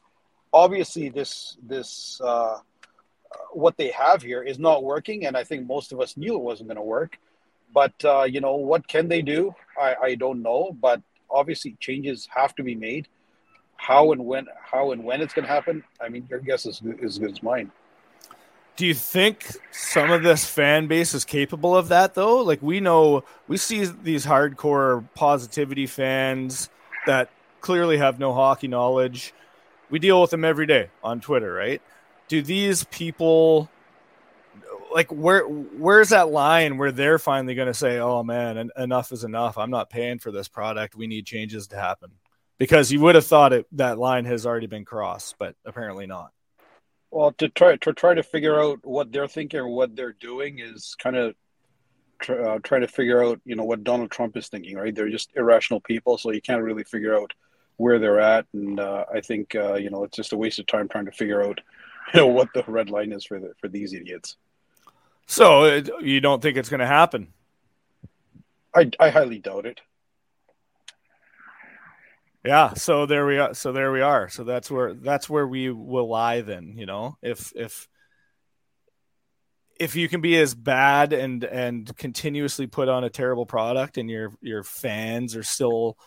Obviously, 0.51 1.09
this, 1.09 1.57
this, 1.61 2.19
uh, 2.23 2.57
what 3.51 3.77
they 3.77 3.91
have 3.91 4.21
here 4.21 4.41
is 4.41 4.59
not 4.59 4.83
working. 4.83 5.25
And 5.25 5.37
I 5.37 5.43
think 5.43 5.67
most 5.67 5.91
of 5.91 5.99
us 5.99 6.17
knew 6.17 6.35
it 6.35 6.41
wasn't 6.41 6.69
going 6.69 6.77
to 6.77 6.81
work. 6.81 7.17
But, 7.73 7.93
uh, 8.03 8.23
you 8.23 8.41
know, 8.41 8.55
what 8.55 8.87
can 8.87 9.07
they 9.07 9.21
do? 9.21 9.53
I, 9.79 9.95
I 10.01 10.15
don't 10.15 10.41
know. 10.41 10.75
But 10.79 11.01
obviously, 11.29 11.77
changes 11.79 12.27
have 12.33 12.55
to 12.55 12.63
be 12.63 12.75
made 12.75 13.07
how 13.79 14.11
and 14.11 14.25
when 14.25 14.45
how 14.61 14.91
and 14.91 15.03
when 15.03 15.21
it's 15.21 15.33
going 15.33 15.45
to 15.45 15.51
happen 15.51 15.81
i 16.01 16.09
mean 16.09 16.27
your 16.29 16.39
guess 16.39 16.65
is 16.65 16.81
as 17.01 17.17
good 17.17 17.31
as 17.31 17.41
mine 17.41 17.71
Do 18.75 18.85
you 18.85 18.93
think 18.93 19.45
some 19.71 20.11
of 20.11 20.21
this 20.21 20.45
fan 20.45 20.87
base 20.87 21.13
is 21.13 21.25
capable 21.25 21.75
of 21.75 21.89
that 21.89 22.13
though? 22.13 22.41
Like 22.41 22.61
we 22.61 22.79
know 22.79 23.23
we 23.47 23.57
see 23.57 23.85
these 23.85 24.25
hardcore 24.25 25.03
positivity 25.15 25.87
fans 25.87 26.69
that 27.05 27.29
clearly 27.59 27.97
have 27.97 28.19
no 28.19 28.33
hockey 28.33 28.67
knowledge. 28.67 29.33
We 29.89 29.99
deal 29.99 30.21
with 30.21 30.31
them 30.31 30.45
every 30.45 30.65
day 30.65 30.91
on 31.03 31.19
Twitter, 31.19 31.51
right? 31.51 31.81
Do 32.29 32.41
these 32.41 32.85
people 32.85 33.69
like 34.93 35.11
where 35.11 35.43
where's 35.43 36.09
that 36.09 36.29
line 36.29 36.77
where 36.77 36.91
they're 36.91 37.19
finally 37.19 37.55
going 37.55 37.67
to 37.67 37.73
say, 37.73 37.99
"Oh 37.99 38.23
man, 38.23 38.57
en- 38.57 38.71
enough 38.77 39.11
is 39.11 39.23
enough. 39.23 39.57
I'm 39.57 39.71
not 39.71 39.89
paying 39.89 40.19
for 40.19 40.31
this 40.31 40.47
product. 40.47 40.95
We 40.95 41.07
need 41.07 41.25
changes 41.25 41.67
to 41.67 41.75
happen." 41.75 42.11
Because 42.57 42.91
you 42.91 43.01
would 43.01 43.15
have 43.15 43.25
thought 43.25 43.53
it 43.53 43.67
that 43.73 43.97
line 43.99 44.25
has 44.25 44.45
already 44.45 44.67
been 44.67 44.85
crossed, 44.85 45.35
but 45.39 45.55
apparently 45.65 46.07
not. 46.07 46.31
well 47.11 47.31
to 47.33 47.49
try 47.49 47.75
to 47.77 47.93
try 47.93 48.13
to 48.13 48.23
figure 48.23 48.59
out 48.61 48.79
what 48.85 49.11
they're 49.11 49.27
thinking 49.27 49.59
or 49.59 49.67
what 49.67 49.95
they're 49.95 50.13
doing 50.13 50.59
is 50.59 50.95
kind 51.01 51.15
of 51.15 51.35
try, 52.19 52.37
uh, 52.37 52.59
try 52.63 52.79
to 52.79 52.87
figure 52.87 53.23
out 53.23 53.39
you 53.45 53.55
know 53.55 53.63
what 53.63 53.83
donald 53.83 54.11
trump 54.11 54.37
is 54.37 54.47
thinking 54.49 54.75
right 54.77 54.93
they're 54.95 55.09
just 55.09 55.31
irrational 55.35 55.81
people 55.81 56.17
so 56.17 56.31
you 56.31 56.41
can't 56.41 56.61
really 56.61 56.83
figure 56.83 57.15
out 57.17 57.33
where 57.77 57.97
they're 57.99 58.19
at 58.19 58.45
and 58.53 58.79
uh, 58.79 59.05
i 59.13 59.19
think 59.21 59.55
uh, 59.55 59.75
you 59.75 59.89
know 59.89 60.03
it's 60.03 60.15
just 60.17 60.33
a 60.33 60.37
waste 60.37 60.59
of 60.59 60.67
time 60.67 60.87
trying 60.87 61.05
to 61.05 61.11
figure 61.11 61.43
out 61.43 61.59
you 62.13 62.19
know 62.19 62.27
what 62.27 62.49
the 62.53 62.63
red 62.67 62.89
line 62.89 63.11
is 63.11 63.25
for 63.25 63.39
the 63.39 63.53
for 63.59 63.67
these 63.67 63.93
idiots 63.93 64.37
So 65.27 65.63
it, 65.65 65.89
you 66.01 66.19
don't 66.21 66.41
think 66.41 66.57
it's 66.57 66.69
going 66.69 66.79
to 66.81 66.87
happen? 66.87 67.33
i 68.75 68.89
i 68.99 69.09
highly 69.09 69.39
doubt 69.39 69.65
it 69.65 69.81
Yeah, 72.43 72.73
so 72.73 73.05
there 73.05 73.25
we 73.25 73.37
are. 73.37 73.53
So 73.53 73.71
there 73.73 73.91
we 73.91 74.01
are. 74.01 74.29
So 74.29 74.43
that's 74.43 74.71
where 74.71 74.93
that's 74.93 75.29
where 75.29 75.47
we 75.47 75.69
will 75.71 76.07
lie 76.07 76.41
then, 76.41 76.73
you 76.77 76.85
know. 76.85 77.17
If 77.21 77.51
if 77.55 77.87
if 79.79 79.95
you 79.95 80.07
can 80.09 80.21
be 80.21 80.37
as 80.37 80.55
bad 80.55 81.13
and 81.13 81.43
and 81.43 81.95
continuously 81.97 82.67
put 82.67 82.87
on 82.89 83.03
a 83.03 83.09
terrible 83.09 83.45
product 83.45 83.97
and 83.97 84.09
your 84.09 84.31
your 84.41 84.63
fans 84.63 85.35
are 85.35 85.43
still 85.43 85.97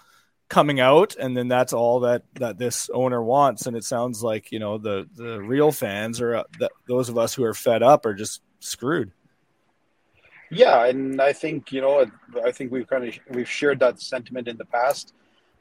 coming 0.52 0.80
out 0.80 1.16
and 1.18 1.34
then 1.34 1.48
that's 1.48 1.72
all 1.72 2.00
that 2.00 2.22
that 2.34 2.58
this 2.58 2.90
owner 2.92 3.22
wants 3.22 3.66
and 3.66 3.74
it 3.74 3.84
sounds 3.84 4.22
like, 4.22 4.52
you 4.52 4.58
know, 4.58 4.76
the 4.76 5.08
the 5.16 5.40
real 5.40 5.72
fans 5.72 6.20
or 6.20 6.36
uh, 6.36 6.44
those 6.86 7.08
of 7.08 7.16
us 7.16 7.32
who 7.32 7.42
are 7.42 7.54
fed 7.54 7.82
up 7.82 8.04
are 8.04 8.12
just 8.12 8.42
screwed. 8.60 9.10
Yeah, 10.50 10.84
and 10.84 11.22
I 11.22 11.32
think 11.32 11.72
you 11.72 11.80
know, 11.80 12.04
I 12.44 12.50
think 12.52 12.70
we've 12.70 12.86
kind 12.86 13.08
of 13.08 13.18
we've 13.30 13.48
shared 13.48 13.80
that 13.80 13.98
sentiment 14.02 14.46
in 14.46 14.58
the 14.58 14.66
past 14.66 15.14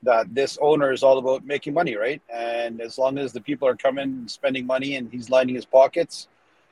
that 0.03 0.35
this 0.35 0.57
owner 0.61 0.91
is 0.91 1.03
all 1.03 1.19
about 1.19 1.45
making 1.45 1.73
money, 1.73 1.95
right? 1.95 2.21
And 2.29 2.81
as 2.81 2.97
long 2.97 3.17
as 3.17 3.31
the 3.31 3.39
people 3.39 3.69
are 3.69 3.77
coming 3.77 4.03
and 4.03 4.29
spending 4.29 4.65
money 4.65 4.97
and 4.97 5.09
he's 5.09 5.29
lining 5.29 5.55
his 5.55 5.63
pockets, 5.65 6.27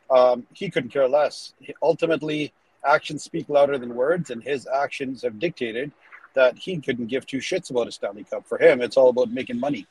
um, 0.09 0.45
he 0.53 0.69
couldn't 0.69 0.89
care 0.89 1.07
less. 1.07 1.53
He, 1.61 1.73
ultimately, 1.81 2.51
actions 2.83 3.23
speak 3.23 3.47
louder 3.47 3.77
than 3.77 3.95
words, 3.95 4.29
and 4.29 4.43
his 4.43 4.67
actions 4.67 5.21
have 5.21 5.39
dictated 5.39 5.93
that 6.33 6.57
he 6.57 6.79
couldn't 6.79 7.07
give 7.07 7.25
two 7.25 7.39
shits 7.39 7.69
about 7.69 7.88
a 7.88 7.91
Stanley 7.91 8.24
Cup. 8.24 8.48
For 8.48 8.57
him, 8.57 8.81
it's 8.81 8.98
all 8.98 9.09
about 9.09 9.31
making 9.31 9.59
money. 9.59 9.88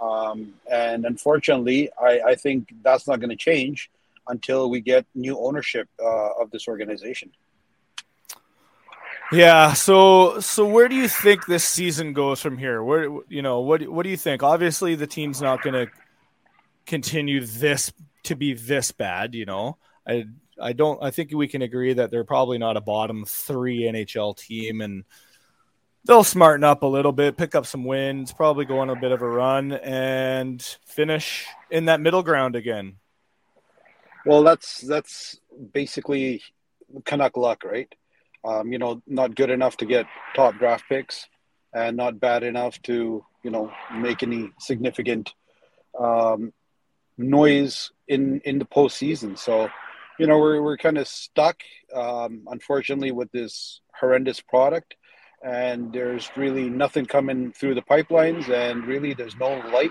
Um, 0.00 0.54
and 0.70 1.04
unfortunately, 1.04 1.90
I, 2.00 2.20
I, 2.20 2.34
think 2.36 2.72
that's 2.82 3.08
not 3.08 3.18
going 3.18 3.30
to 3.30 3.36
change 3.36 3.90
until 4.28 4.70
we 4.70 4.80
get 4.80 5.04
new 5.16 5.36
ownership 5.38 5.88
uh, 6.00 6.40
of 6.40 6.52
this 6.52 6.68
organization. 6.68 7.32
Yeah. 9.32 9.72
So 9.72 10.40
so 10.40 10.66
where 10.66 10.88
do 10.88 10.94
you 10.94 11.08
think 11.08 11.46
this 11.46 11.64
season 11.64 12.12
goes 12.12 12.40
from 12.40 12.56
here? 12.56 12.82
Where 12.82 13.10
you 13.28 13.42
know 13.42 13.60
what 13.60 13.86
what 13.88 14.04
do 14.04 14.10
you 14.10 14.16
think? 14.16 14.42
Obviously, 14.42 14.94
the 14.94 15.06
team's 15.06 15.42
not 15.42 15.62
going 15.62 15.74
to 15.74 15.92
continue 16.86 17.44
this 17.44 17.92
to 18.24 18.36
be 18.36 18.54
this 18.54 18.92
bad. 18.92 19.34
You 19.34 19.44
know, 19.44 19.76
I 20.08 20.26
I 20.60 20.72
don't. 20.72 21.02
I 21.02 21.10
think 21.10 21.32
we 21.32 21.48
can 21.48 21.62
agree 21.62 21.92
that 21.92 22.10
they're 22.10 22.24
probably 22.24 22.58
not 22.58 22.76
a 22.76 22.80
bottom 22.80 23.24
three 23.26 23.82
NHL 23.82 24.36
team, 24.36 24.80
and 24.80 25.04
they'll 26.04 26.24
smarten 26.24 26.64
up 26.64 26.82
a 26.82 26.86
little 26.86 27.12
bit, 27.12 27.36
pick 27.36 27.54
up 27.54 27.66
some 27.66 27.84
wins, 27.84 28.32
probably 28.32 28.64
go 28.64 28.78
on 28.80 28.90
a 28.90 28.96
bit 28.96 29.12
of 29.12 29.22
a 29.22 29.28
run, 29.28 29.72
and 29.72 30.62
finish 30.86 31.46
in 31.70 31.86
that 31.86 32.00
middle 32.00 32.22
ground 32.22 32.56
again. 32.56 32.96
Well, 34.26 34.42
that's 34.42 34.80
that's 34.80 35.38
basically 35.72 36.42
Canuck 37.04 37.36
luck, 37.36 37.64
right? 37.64 37.92
um, 38.44 38.72
you 38.72 38.78
know, 38.78 39.02
not 39.06 39.34
good 39.34 39.50
enough 39.50 39.76
to 39.78 39.86
get 39.86 40.06
top 40.34 40.56
draft 40.58 40.84
picks 40.88 41.26
and 41.74 41.96
not 41.96 42.20
bad 42.20 42.42
enough 42.42 42.80
to, 42.82 43.24
you 43.42 43.50
know, 43.50 43.70
make 43.94 44.22
any 44.22 44.50
significant 44.58 45.34
um, 45.98 46.52
noise 47.16 47.90
in, 48.06 48.40
in 48.44 48.58
the 48.58 48.64
postseason. 48.64 49.38
So, 49.38 49.68
you 50.18 50.26
know, 50.26 50.38
we're, 50.38 50.62
we're 50.62 50.78
kind 50.78 50.98
of 50.98 51.06
stuck, 51.06 51.60
um, 51.94 52.44
unfortunately, 52.48 53.12
with 53.12 53.30
this 53.32 53.80
horrendous 53.98 54.40
product. 54.40 54.94
And 55.42 55.92
there's 55.92 56.30
really 56.36 56.68
nothing 56.68 57.06
coming 57.06 57.52
through 57.52 57.74
the 57.74 57.82
pipelines, 57.82 58.48
and 58.48 58.84
really 58.84 59.14
there's 59.14 59.36
no 59.36 59.58
light 59.72 59.90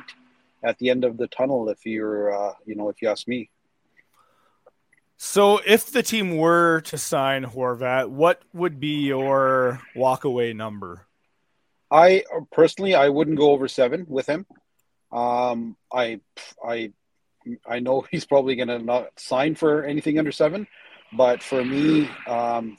at 0.63 0.77
the 0.77 0.89
end 0.89 1.05
of 1.05 1.17
the 1.17 1.27
tunnel. 1.27 1.69
If 1.69 1.85
you're, 1.85 2.35
uh, 2.35 2.53
you 2.65 2.75
know, 2.75 2.89
if 2.89 3.01
you 3.01 3.09
ask 3.09 3.27
me. 3.27 3.49
So, 5.19 5.59
if 5.65 5.91
the 5.91 6.03
team 6.03 6.37
were 6.37 6.81
to 6.81 6.97
sign 6.97 7.43
Horvat, 7.43 8.09
what 8.09 8.43
would 8.53 8.79
be 8.79 9.07
your 9.07 9.81
walkaway 9.95 10.55
number? 10.55 11.07
I 11.89 12.23
personally, 12.51 12.93
I 12.93 13.09
wouldn't 13.09 13.37
go 13.37 13.51
over 13.51 13.67
seven 13.67 14.05
with 14.07 14.27
him. 14.27 14.45
Um, 15.11 15.75
I, 15.91 16.19
I, 16.63 16.91
I 17.67 17.79
know 17.79 18.01
he's 18.11 18.25
probably 18.25 18.55
going 18.55 18.67
to 18.67 18.79
not 18.79 19.19
sign 19.19 19.55
for 19.55 19.83
anything 19.83 20.19
under 20.19 20.31
seven, 20.31 20.67
but 21.13 21.41
for 21.41 21.63
me, 21.63 22.09
um, 22.27 22.77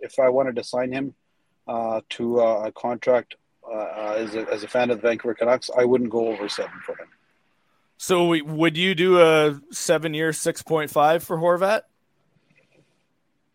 if 0.00 0.18
I 0.18 0.28
wanted 0.28 0.56
to 0.56 0.64
sign 0.64 0.92
him 0.92 1.14
uh, 1.74 2.00
to 2.16 2.40
a 2.40 2.72
contract 2.72 3.36
uh, 3.64 4.14
as, 4.22 4.34
a, 4.34 4.42
as 4.54 4.62
a 4.64 4.68
fan 4.68 4.90
of 4.90 5.00
the 5.00 5.08
Vancouver 5.08 5.34
Canucks, 5.34 5.70
I 5.82 5.84
wouldn't 5.84 6.10
go 6.10 6.28
over 6.32 6.48
seven 6.48 6.78
for 6.84 6.94
him. 7.00 7.08
So 7.96 8.14
would 8.42 8.76
you 8.76 8.94
do 8.94 9.20
a 9.20 9.60
seven 9.70 10.14
year 10.14 10.32
six 10.32 10.62
point 10.62 10.90
five 10.90 11.22
for 11.22 11.36
Horvat? 11.36 11.82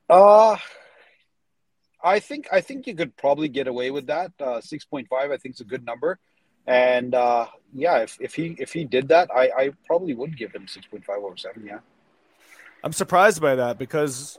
Uh 0.08 0.58
I 2.06 2.20
think 2.20 2.48
I 2.52 2.62
think 2.62 2.86
you 2.86 2.94
could 2.94 3.18
probably 3.18 3.50
get 3.50 3.68
away 3.68 3.90
with 3.90 4.06
that. 4.14 4.32
Uh, 4.40 4.62
six 4.62 4.86
point 4.86 5.08
five, 5.10 5.32
I 5.32 5.38
think, 5.38 5.56
is 5.56 5.62
a 5.62 5.70
good 5.74 5.84
number. 5.84 6.20
And 6.68 7.16
uh, 7.16 7.48
yeah, 7.74 7.98
if, 8.06 8.18
if 8.22 8.36
he 8.36 8.56
if 8.60 8.72
he 8.72 8.86
did 8.86 9.08
that, 9.08 9.30
I, 9.36 9.50
I 9.58 9.72
probably 9.88 10.14
would 10.14 10.38
give 10.38 10.52
him 10.54 10.68
six 10.68 10.86
point 10.86 11.04
five 11.04 11.24
over 11.26 11.36
seven. 11.36 11.66
Yeah, 11.66 11.80
I'm 12.84 12.94
surprised 12.94 13.42
by 13.42 13.56
that 13.56 13.80
because 13.80 14.38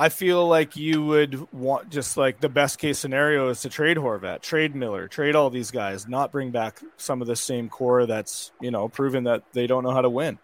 I 0.00 0.10
feel 0.10 0.46
like 0.46 0.76
you 0.76 1.04
would 1.04 1.52
want 1.52 1.90
just 1.90 2.16
like 2.16 2.38
the 2.38 2.48
best 2.48 2.78
case 2.78 3.00
scenario 3.00 3.48
is 3.48 3.62
to 3.62 3.68
trade 3.68 3.96
Horvat, 3.96 4.42
trade 4.42 4.76
Miller, 4.76 5.08
trade 5.08 5.34
all 5.34 5.50
these 5.50 5.72
guys, 5.72 6.06
not 6.06 6.30
bring 6.30 6.52
back 6.52 6.80
some 6.96 7.20
of 7.20 7.26
the 7.26 7.34
same 7.34 7.68
core 7.68 8.06
that's 8.06 8.52
you 8.60 8.70
know 8.70 8.88
proven 8.88 9.24
that 9.24 9.42
they 9.52 9.66
don't 9.66 9.82
know 9.82 9.90
how 9.90 10.00
to 10.00 10.08
win. 10.08 10.38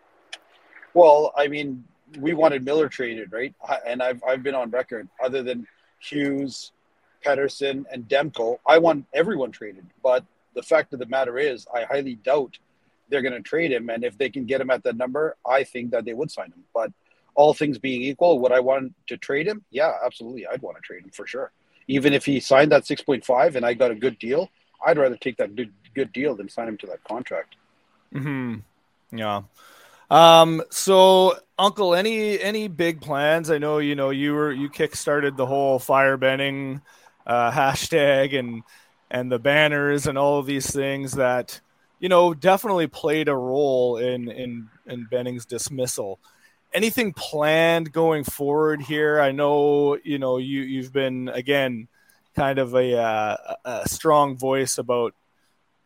Well, 0.93 1.33
I 1.37 1.47
mean, 1.47 1.85
we 2.19 2.35
wanted 2.35 2.65
Miller 2.65 2.89
traded, 2.89 3.33
right? 3.33 3.55
And 3.87 4.03
I've 4.03 4.21
I've 4.25 4.43
been 4.43 4.57
on 4.57 4.71
record. 4.71 5.09
Other 5.23 5.45
than 5.45 5.69
Hughes, 6.01 6.73
Pettersson, 7.25 7.85
and 7.93 8.09
Demko, 8.09 8.59
I 8.67 8.79
want 8.79 9.07
everyone 9.15 9.53
traded. 9.53 9.87
But 10.03 10.25
the 10.55 10.63
fact 10.65 10.93
of 10.95 10.99
the 10.99 11.07
matter 11.07 11.39
is, 11.39 11.65
I 11.73 11.85
highly 11.85 12.17
doubt 12.17 12.59
they're 13.09 13.23
going 13.23 13.35
to 13.35 13.41
trade 13.41 13.71
him. 13.71 13.89
And 13.89 14.03
if 14.03 14.19
they 14.19 14.31
can 14.31 14.47
get 14.47 14.61
him 14.61 14.71
at 14.71 14.83
that 14.83 14.97
number, 14.97 15.37
I 15.47 15.63
think 15.63 15.93
that 15.93 16.05
they 16.05 16.15
would 16.15 16.33
sign 16.33 16.47
him. 16.47 16.65
But 16.75 16.91
all 17.35 17.55
things 17.55 17.79
being 17.79 18.03
equal, 18.03 18.39
would 18.41 18.53
I 18.53 18.61
want 18.61 18.95
to 19.09 19.17
trade 19.17 19.47
him? 19.47 19.65
Yeah, 19.71 19.93
absolutely. 20.05 20.47
I'd 20.47 20.63
want 20.63 20.77
to 20.77 20.83
trade 20.83 21.05
him 21.05 21.11
for 21.11 21.27
sure. 21.27 21.53
Even 21.89 22.13
if 22.13 22.25
he 22.25 22.41
signed 22.41 22.73
that 22.73 22.85
6.5 22.85 23.55
and 23.57 23.67
I 23.67 23.75
got 23.75 23.91
a 23.91 23.95
good 23.95 24.19
deal, 24.19 24.51
I'd 24.85 24.99
rather 24.99 25.17
take 25.17 25.37
that 25.39 25.55
good, 25.55 25.73
good 25.95 26.13
deal 26.13 26.35
than 26.35 26.49
sign 26.49 26.69
him 26.69 26.79
to 26.79 26.87
that 26.87 27.05
contract. 27.05 27.57
Hmm. 28.13 28.57
Yeah. 29.13 29.43
Um. 30.11 30.63
So, 30.71 31.39
Uncle, 31.59 31.95
any 31.95 32.39
any 32.41 32.69
big 32.69 33.01
plans? 33.01 33.51
I 33.51 33.59
know 33.59 33.79
you 33.79 33.95
know 33.95 34.11
you 34.11 34.35
were 34.35 34.53
you 34.53 34.69
kickstarted 34.69 35.37
the 35.37 35.47
whole 35.47 35.79
fire 35.79 36.17
Benning 36.17 36.83
uh, 37.27 37.51
hashtag 37.53 38.39
and 38.39 38.63
and 39.11 39.33
the 39.33 39.39
banners 39.39 40.07
and 40.07 40.19
all 40.19 40.39
of 40.39 40.47
these 40.47 40.71
things 40.71 41.13
that 41.13 41.61
you 42.01 42.09
know 42.09 42.35
definitely 42.35 42.87
played 42.87 43.29
a 43.29 43.35
role 43.35 43.97
in 43.97 44.31
in 44.31 44.69
in 44.87 45.07
Benning's 45.07 45.47
dismissal 45.47 46.21
anything 46.75 47.13
planned 47.13 47.93
going 47.93 48.25
forward 48.25 48.83
here? 48.83 49.21
I 49.21 49.33
know 49.33 49.97
you 50.03 50.19
know 50.19 50.39
you 50.39 50.63
you've 50.63 50.93
been 50.93 51.29
again 51.29 51.89
kind 52.35 52.59
of 52.59 52.75
a, 52.75 52.99
uh, 52.99 53.37
a 53.65 53.89
strong 53.89 54.37
voice 54.37 54.79
about 54.79 55.15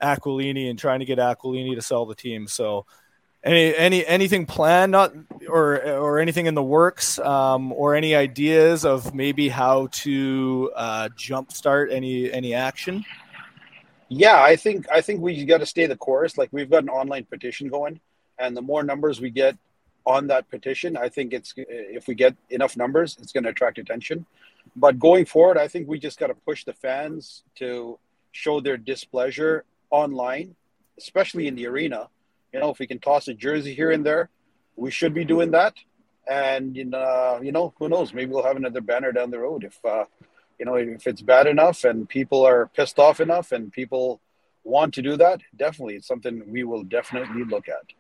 Aquilini 0.03 0.71
and 0.71 0.79
trying 0.79 1.01
to 1.01 1.05
get 1.05 1.19
Aquilini 1.19 1.75
to 1.75 1.83
sell 1.83 2.07
the 2.07 2.15
team. 2.15 2.47
So 2.47 2.87
any 3.45 3.75
any 3.77 4.07
anything 4.07 4.47
planned 4.47 4.93
not 4.93 5.13
or 5.49 5.83
or 5.83 6.19
anything 6.19 6.47
in 6.47 6.55
the 6.55 6.63
works 6.63 7.19
um, 7.19 7.73
or 7.73 7.95
any 7.95 8.15
ideas 8.15 8.85
of 8.85 9.15
maybe 9.15 9.49
how 9.49 9.89
to 9.93 10.73
uh, 10.75 11.09
jumpstart 11.17 11.93
any 11.93 12.33
any 12.33 12.55
action? 12.55 13.05
Yeah, 14.09 14.43
I 14.43 14.57
think 14.57 14.87
I 14.91 15.03
think 15.03 15.21
we 15.21 15.45
got 15.45 15.59
to 15.59 15.67
stay 15.67 15.87
the 15.87 15.97
course. 15.97 16.39
Like 16.39 16.49
we've 16.51 16.71
got 16.71 16.83
an 16.83 16.89
online 16.89 17.25
petition 17.25 17.69
going, 17.69 18.01
and 18.39 18.57
the 18.57 18.63
more 18.63 18.83
numbers 18.83 19.21
we 19.21 19.31
get 19.31 19.57
on 20.09 20.27
that 20.29 20.49
petition. 20.49 20.97
I 20.97 21.11
think 21.11 21.35
it's 21.35 21.53
if 21.57 22.09
we 22.09 22.15
get 22.15 22.35
enough 22.49 22.77
numbers, 22.77 23.19
it's 23.21 23.31
going 23.31 23.45
to 23.45 23.51
attract 23.51 23.77
attention. 23.79 24.25
But 24.75 24.99
going 24.99 25.27
forward, 25.27 25.59
I 25.59 25.69
think 25.69 25.87
we 25.87 25.99
just 25.99 26.19
got 26.19 26.29
to 26.29 26.35
push 26.35 26.65
the 26.65 26.73
fans 26.73 27.43
to 27.57 27.99
show 28.33 28.61
their 28.61 28.79
displeasure 28.79 29.65
online, 29.91 30.57
especially 30.97 31.47
in 31.47 31.55
the 31.57 31.67
arena. 31.67 32.09
You 32.53 32.61
know, 32.61 32.71
if 32.71 32.79
we 32.79 32.87
can 32.87 32.99
toss 32.99 33.29
a 33.29 33.35
jersey 33.35 33.75
here 33.75 33.91
and 33.91 34.05
there, 34.05 34.31
we 34.77 34.91
should 34.91 35.13
be 35.13 35.27
doing 35.27 35.51
that. 35.51 35.75
And 36.27 36.95
uh, 36.95 37.41
you 37.43 37.53
know, 37.53 37.75
who 37.79 37.89
knows? 37.91 38.15
Maybe 38.15 38.33
we'll 38.33 38.51
have 38.51 38.57
another 38.57 38.81
banner 38.81 39.13
down 39.13 39.31
the 39.31 39.39
road 39.39 39.63
if 39.65 39.77
uh, 39.85 40.05
you 40.59 40.65
know 40.65 40.77
if 40.77 41.07
it's 41.07 41.23
bad 41.23 41.47
enough 41.47 41.85
and 41.85 42.09
people 42.09 42.47
are 42.47 42.71
pissed 42.77 42.99
off 42.99 43.21
enough 43.21 43.53
and 43.53 43.71
people 43.71 44.21
want 44.65 44.95
to 44.95 45.03
do 45.03 45.17
that. 45.19 45.41
Definitely, 45.55 45.97
it's 45.97 46.07
something 46.07 46.35
we 46.51 46.65
will 46.65 46.85
definitely 46.85 47.45
look 47.45 47.69
at. 47.69 47.98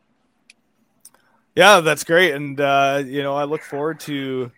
Yeah, 1.59 1.81
that's 1.81 2.05
great, 2.05 2.35
and 2.35 2.61
uh, 2.61 3.03
you 3.05 3.21
know 3.25 3.35
I 3.35 3.43
look 3.43 3.63
forward 3.63 3.99
to 4.03 4.53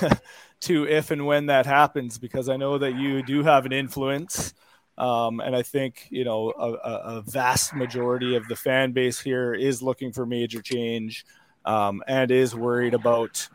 to 0.60 0.86
if 0.86 1.10
and 1.10 1.26
when 1.26 1.46
that 1.46 1.66
happens 1.66 2.18
because 2.18 2.48
I 2.48 2.56
know 2.56 2.78
that 2.78 2.94
you 2.94 3.24
do 3.24 3.42
have 3.42 3.66
an 3.66 3.72
influence, 3.72 4.54
um, 4.96 5.40
and 5.40 5.56
I 5.56 5.62
think 5.62 6.06
you 6.08 6.22
know 6.22 6.52
a, 6.56 7.16
a, 7.16 7.22
vast 7.22 7.74
majority 7.74 8.36
of 8.36 8.46
the 8.46 8.54
fan 8.54 8.92
base 8.92 9.18
here 9.18 9.54
is 9.54 9.82
looking 9.82 10.12
for 10.12 10.24
major 10.24 10.62
change 10.62 11.26
um, 11.64 12.00
and 12.06 12.30
is 12.30 12.54
worried 12.54 12.94
about 12.94 13.48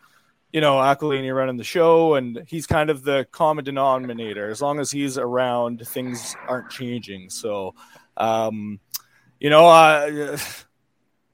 you 0.52 0.60
know, 0.60 0.76
Aquilini 0.76 1.34
running 1.34 1.56
the 1.56 1.64
show, 1.64 2.16
and 2.16 2.44
he's 2.46 2.68
kind 2.68 2.90
of 2.90 3.04
the 3.06 3.26
common 3.32 3.64
denominator. 3.64 4.50
As 4.50 4.62
long 4.62 4.82
as 4.82 4.92
he's 4.92 5.18
around, 5.18 5.88
things 5.88 6.36
aren't 6.46 6.70
changing. 6.70 7.30
So, 7.30 7.74
um, 8.18 8.82
you 9.40 9.50
know, 9.50 9.66
I 9.66 10.36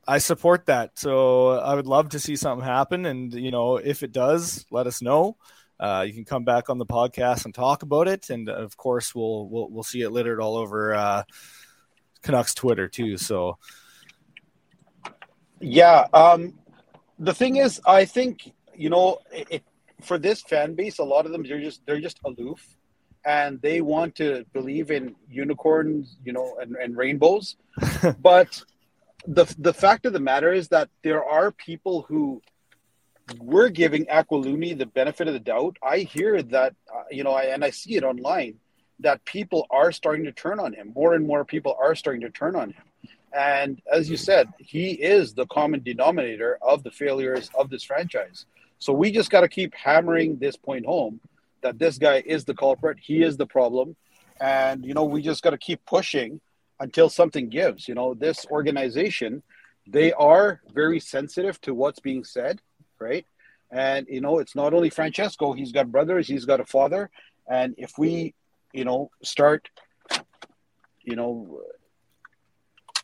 I 0.08 0.20
support 0.20 0.68
that. 0.68 0.98
So 0.98 1.50
I 1.50 1.76
would 1.76 1.88
love 1.88 2.10
to 2.10 2.20
see 2.20 2.36
something 2.36 2.66
happen, 2.66 3.06
and 3.06 3.34
you 3.34 3.52
know, 3.52 3.78
if 3.78 4.04
it 4.04 4.12
does, 4.12 4.66
let 4.72 4.88
us 4.88 5.02
know. 5.02 5.38
Uh, 5.80 6.06
you 6.08 6.14
can 6.14 6.26
come 6.26 6.44
back 6.44 6.70
on 6.70 6.78
the 6.78 6.86
podcast 6.86 7.46
and 7.46 7.54
talk 7.54 7.84
about 7.84 8.08
it, 8.08 8.30
and 8.30 8.50
of 8.50 8.78
course, 8.78 9.14
we'll 9.14 9.48
we'll, 9.50 9.70
we'll 9.70 9.84
see 9.84 10.02
it 10.02 10.10
littered 10.12 10.40
all 10.40 10.56
over 10.56 10.96
uh, 10.96 11.24
Canucks 12.24 12.54
Twitter 12.54 12.88
too. 12.88 13.18
So, 13.18 13.58
Yeah. 15.60 16.08
Um, 16.14 16.58
the 17.20 17.34
thing 17.34 17.58
is, 17.58 17.82
I 17.86 18.06
think 18.06 18.54
you 18.76 18.90
know, 18.90 19.20
it, 19.32 19.48
it, 19.50 19.64
for 20.02 20.18
this 20.18 20.42
fan 20.42 20.76
base, 20.76 21.00
a 21.00 21.04
lot 21.04 21.26
of 21.26 21.32
them 21.32 21.44
they're 21.44 21.60
just 21.60 21.86
they're 21.86 22.00
just 22.00 22.20
aloof, 22.24 22.66
and 23.26 23.62
they 23.62 23.82
want 23.82 24.16
to 24.16 24.46
believe 24.54 24.90
in 24.90 25.16
unicorns, 25.30 26.18
you 26.24 26.32
know, 26.32 26.58
and, 26.62 26.76
and 26.78 26.96
rainbows. 26.96 27.58
but 28.20 28.64
the 29.26 29.54
the 29.58 29.74
fact 29.74 30.06
of 30.06 30.14
the 30.14 30.20
matter 30.20 30.54
is 30.54 30.68
that 30.70 30.90
there 31.04 31.24
are 31.24 31.52
people 31.52 32.04
who 32.04 32.42
we're 33.40 33.70
giving 33.70 34.06
Aquilini 34.06 34.78
the 34.78 34.86
benefit 34.86 35.28
of 35.28 35.34
the 35.34 35.40
doubt. 35.40 35.78
I 35.84 36.00
hear 36.00 36.42
that, 36.42 36.76
uh, 36.94 37.04
you 37.12 37.24
know, 37.24 37.34
I, 37.34 37.44
and 37.46 37.64
I 37.64 37.72
see 37.72 37.96
it 37.96 38.04
online 38.04 38.56
that 39.00 39.26
people 39.26 39.68
are 39.70 39.92
starting 39.92 40.26
to 40.26 40.32
turn 40.32 40.60
on 40.60 40.74
him. 40.74 40.94
More 40.96 41.14
and 41.14 41.28
more 41.28 41.44
people 41.44 41.76
are 41.80 41.94
starting 41.94 42.22
to 42.22 42.30
turn 42.30 42.56
on 42.56 42.72
him. 42.72 42.84
And 43.34 43.82
as 43.92 44.10
you 44.10 44.18
said, 44.18 44.48
he 44.58 44.92
is 44.92 45.34
the 45.34 45.46
common 45.48 45.84
denominator 45.84 46.58
of 46.62 46.84
the 46.84 46.92
failures 46.92 47.52
of 47.54 47.70
this 47.70 47.84
franchise. 47.84 48.46
So 48.80 48.94
we 48.94 49.12
just 49.12 49.30
got 49.30 49.42
to 49.42 49.50
keep 49.50 49.76
hammering 49.76 50.38
this 50.38 50.56
point 50.56 50.86
home 50.86 51.20
that 51.62 51.78
this 51.78 51.98
guy 51.98 52.24
is 52.26 52.46
the 52.46 52.54
culprit. 52.54 52.98
He 53.00 53.24
is 53.24 53.38
the 53.38 53.46
problem. 53.46 53.96
And, 54.40 54.86
you 54.86 54.94
know, 54.94 55.04
we 55.04 55.22
just 55.22 55.44
got 55.44 55.50
to 55.50 55.58
keep 55.58 55.86
pushing 55.86 56.40
until 56.80 57.10
something 57.10 57.50
gives. 57.50 57.88
You 57.88 57.96
know, 57.96 58.14
this 58.14 58.46
organization, 58.48 59.44
they 59.88 60.14
are 60.14 60.62
very 60.74 61.00
sensitive 61.00 61.60
to 61.62 61.74
what's 61.74 62.00
being 62.00 62.24
said, 62.24 62.62
right? 63.00 63.26
And, 63.72 64.08
you 64.10 64.22
know, 64.22 64.40
it's 64.40 64.56
not 64.56 64.74
only 64.74 64.90
Francesco, 64.90 65.54
he's 65.54 65.72
got 65.72 65.92
brothers, 65.92 66.28
he's 66.28 66.46
got 66.46 66.60
a 66.60 66.66
father. 66.66 67.10
And 67.50 67.76
if 67.78 67.98
we, 67.98 68.34
you 68.74 68.86
know, 68.86 69.10
start, 69.24 69.70
you 71.04 71.16
know, 71.16 71.62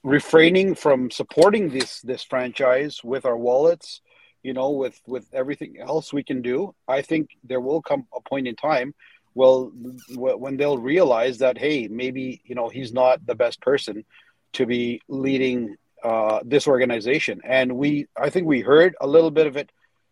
refraining 0.03 0.75
from 0.75 1.10
supporting 1.10 1.70
this 1.70 2.01
this 2.01 2.24
franchise 2.24 3.01
with 3.03 3.25
our 3.25 3.38
wallets 3.38 4.01
you 4.44 4.53
know 4.53 4.72
with 4.72 5.00
with 5.08 5.25
everything 5.34 5.77
else 5.80 6.12
we 6.12 6.22
can 6.22 6.42
do 6.42 6.75
i 6.89 7.01
think 7.01 7.30
there 7.46 7.62
will 7.62 7.82
come 7.82 8.06
a 8.13 8.20
point 8.22 8.46
in 8.46 8.56
time 8.56 8.94
well 9.36 9.72
when 10.16 10.58
they'll 10.58 10.78
realize 10.78 11.40
that 11.40 11.58
hey 11.58 11.88
maybe 11.88 12.42
you 12.46 12.56
know 12.56 12.70
he's 12.70 12.94
not 12.94 13.25
the 13.25 13.36
best 13.36 13.62
person 13.62 14.06
to 14.54 14.66
be 14.66 15.02
leading 15.08 15.75
uh, 16.04 16.40
this 16.44 16.68
organization. 16.68 17.42
And 17.44 17.78
we 17.78 18.08
i 18.18 18.30
think 18.30 18.48
we 18.48 18.62
heard 18.62 18.96
a 19.02 19.08
little 19.08 19.32
bit 19.32 19.48
of 19.48 19.58
it 19.58 19.72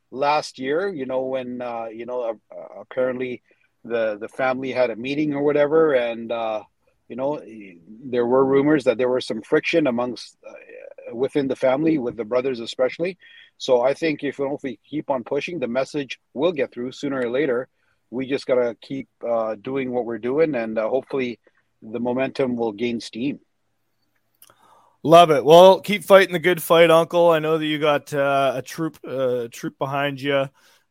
last 0.10 0.60
year 0.60 0.90
you 0.90 1.06
know 1.06 1.22
when 1.22 1.62
uh, 1.62 1.86
you 1.86 2.06
know 2.06 2.38
uh, 2.52 2.80
apparently 2.80 3.42
the 3.84 4.18
the 4.20 4.30
family 4.30 4.72
had 4.72 4.90
a 4.90 4.96
meeting 4.96 5.34
or 5.34 5.44
whatever. 5.44 5.94
And 5.94 6.32
uh, 6.32 6.64
you 7.08 7.16
know 7.16 7.42
there 8.06 8.26
were 8.26 8.46
rumors 8.46 8.86
that 8.86 8.98
there 8.98 9.10
was 9.10 9.28
some 9.28 9.42
friction 9.42 9.88
amongst 9.88 10.38
uh, 10.48 11.16
within 11.16 11.48
the 11.48 11.56
family 11.56 11.98
with 11.98 12.16
the 12.16 12.26
brothers 12.26 12.60
especially. 12.60 13.18
So 13.58 13.82
i 13.82 13.94
think 13.94 14.24
if, 14.24 14.40
if 14.40 14.64
we 14.64 14.80
keep 14.90 15.10
on 15.10 15.24
pushing 15.24 15.60
the 15.60 15.68
message 15.68 16.20
will 16.34 16.52
get 16.52 16.72
through 16.72 16.94
sooner 16.94 17.20
or 17.20 17.30
later 17.30 17.68
we 18.12 18.28
just 18.28 18.46
got 18.46 18.56
to 18.56 18.76
keep 18.82 19.08
uh, 19.28 19.56
doing 19.56 19.92
what 19.92 20.06
we're 20.06 20.20
doing 20.20 20.54
and 20.56 20.78
uh, 20.78 20.88
hopefully 20.88 21.40
the 21.82 22.00
momentum 22.00 22.56
will 22.56 22.72
gain 22.72 23.00
steam 23.00 23.40
Love 25.04 25.32
it. 25.32 25.44
Well, 25.44 25.82
keep 25.82 26.04
fighting 26.04 26.32
the 26.32 26.38
good 26.38 26.62
fight, 26.62 26.92
Uncle. 26.92 27.32
I 27.32 27.40
know 27.40 27.58
that 27.58 27.66
you 27.66 27.80
got 27.80 28.14
uh, 28.14 28.54
a 28.58 28.62
troop, 28.62 29.00
uh, 29.04 29.48
troop 29.52 29.80
behind 29.80 30.22
you. 30.22 30.48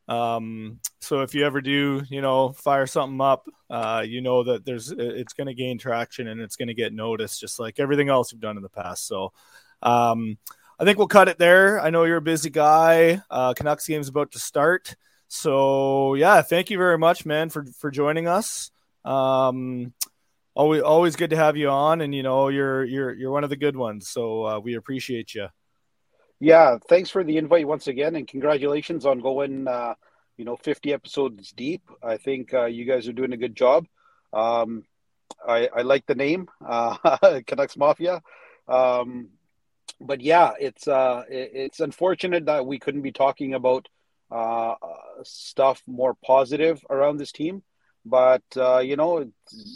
Um, 0.09 0.81
so 1.01 1.21
if 1.21 1.33
you 1.37 1.47
ever 1.47 1.61
do, 1.61 2.03
you 2.11 2.21
know, 2.21 2.51
fire 2.51 2.89
something 2.89 3.21
up, 3.21 3.47
uh, 3.71 4.05
you 4.05 4.21
know 4.21 4.43
that 4.43 4.65
there's 4.65 4.91
it's 4.91 5.35
going 5.35 5.47
to 5.47 5.55
gain 5.55 5.79
traction 5.79 6.27
and 6.27 6.41
it's 6.41 6.57
going 6.57 6.67
to 6.67 6.75
get 6.75 6.93
noticed, 6.93 7.41
just 7.41 7.61
like 7.61 7.79
everything 7.79 8.09
else 8.09 8.33
you've 8.33 8.41
done 8.41 8.57
in 8.57 8.65
the 8.65 8.69
past. 8.69 9.07
So, 9.07 9.33
um, 9.81 10.37
I 10.81 10.85
think 10.85 10.99
we'll 10.99 11.07
cut 11.07 11.29
it 11.29 11.39
there. 11.39 11.81
I 11.81 11.91
know 11.91 12.03
you're 12.03 12.17
a 12.17 12.23
busy 12.23 12.51
guy. 12.51 13.23
Uh, 13.31 13.55
Canucks 13.55 13.87
game's 13.87 14.09
about 14.09 14.33
to 14.33 14.41
start, 14.41 14.97
so 15.33 16.15
yeah, 16.15 16.43
thank 16.43 16.71
you 16.71 16.77
very 16.77 16.99
much, 16.99 17.25
man, 17.25 17.51
for 17.51 17.65
for 17.79 17.93
joining 17.93 18.27
us. 18.27 18.73
Um, 19.05 19.95
always 20.55 20.83
always 20.83 21.15
good 21.15 21.31
to 21.31 21.37
have 21.37 21.57
you 21.57 21.69
on, 21.69 22.01
and 22.01 22.13
you 22.13 22.25
know 22.25 22.49
you're 22.49 22.83
you're 22.83 23.13
you're 23.13 23.31
one 23.31 23.45
of 23.45 23.51
the 23.51 23.57
good 23.57 23.77
ones, 23.77 24.09
so 24.09 24.45
uh, 24.45 24.59
we 24.59 24.75
appreciate 24.75 25.33
you. 25.37 25.47
Yeah, 26.41 26.79
thanks 26.89 27.11
for 27.11 27.23
the 27.23 27.37
invite 27.37 27.69
once 27.69 27.87
again, 27.87 28.17
and 28.17 28.27
congratulations 28.27 29.07
on 29.07 29.21
going, 29.21 29.69
uh, 29.69 29.95
you 30.37 30.45
know, 30.45 30.57
50 30.57 30.93
episodes 30.93 31.53
deep. 31.53 31.83
I 32.03 32.17
think 32.17 32.53
uh, 32.53 32.65
you 32.65 32.85
guys 32.85 33.07
are 33.07 33.13
doing 33.13 33.33
a 33.33 33.37
good 33.37 33.55
job. 33.55 33.87
Um, 34.33 34.83
I, 35.47 35.69
I 35.69 35.83
like 35.83 36.07
the 36.07 36.17
name, 36.17 36.49
uh, 36.67 36.97
Canucks 37.47 37.77
Mafia. 37.77 38.21
Um, 38.67 39.29
but 40.01 40.23
yeah, 40.23 40.53
it's 40.59 40.89
uh, 40.89 41.23
it, 41.31 41.53
it's 41.55 41.81
unfortunate 41.81 42.47
that 42.47 42.67
we 42.67 42.81
couldn't 42.81 43.03
be 43.03 43.13
talking 43.13 43.55
about 43.55 43.89
uh, 44.31 44.75
stuff 45.25 45.83
more 45.87 46.15
positive 46.25 46.85
around 46.89 47.19
this 47.19 47.33
team. 47.33 47.63
But 48.05 48.43
uh, 48.57 48.79
you 48.79 48.97
know, 48.97 49.31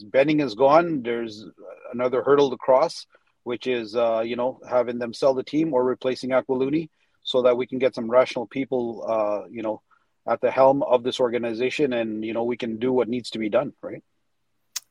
Benning 0.05 0.41
is 0.41 0.55
gone. 0.55 1.03
There's 1.03 1.45
another 1.93 2.23
hurdle 2.23 2.51
to 2.51 2.57
cross 2.57 3.07
which 3.45 3.67
is 3.67 3.95
uh, 3.95 4.21
you 4.21 4.37
know 4.37 4.59
having 4.69 4.99
them 4.99 5.15
sell 5.15 5.35
the 5.35 5.45
team 5.45 5.73
or 5.73 5.85
replacing 5.85 6.31
Aquilini, 6.31 6.89
so 7.23 7.43
that 7.43 7.57
we 7.57 7.67
can 7.67 7.79
get 7.79 7.95
some 7.95 8.11
rational 8.11 8.47
people, 8.47 9.05
uh, 9.07 9.49
you 9.49 9.63
know, 9.63 9.81
at 10.27 10.41
the 10.41 10.51
helm 10.51 10.83
of 10.83 11.05
this 11.05 11.21
organization, 11.21 11.93
and 11.93 12.25
you 12.25 12.33
know 12.33 12.43
we 12.45 12.57
can 12.57 12.79
do 12.79 12.93
what 12.93 13.09
needs 13.09 13.31
to 13.31 13.39
be 13.39 13.49
done. 13.49 13.73
Right. 13.81 14.03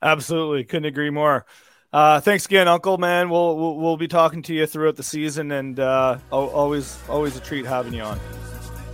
Absolutely, 0.02 0.64
couldn't 0.64 0.86
agree 0.86 1.10
more. 1.10 1.46
Uh, 1.92 2.20
thanks 2.20 2.46
again, 2.46 2.68
Uncle. 2.68 2.98
Man, 2.98 3.30
we'll, 3.30 3.56
we'll, 3.56 3.76
we'll 3.76 3.98
be 3.98 4.08
talking 4.08 4.42
to 4.44 4.54
you 4.54 4.66
throughout 4.66 4.96
the 4.96 5.04
season, 5.04 5.52
and 5.52 5.80
uh, 5.80 6.18
always 6.32 6.98
always 7.10 7.36
a 7.36 7.42
treat 7.42 7.66
having 7.66 7.94
you 7.94 8.04
on 8.04 8.20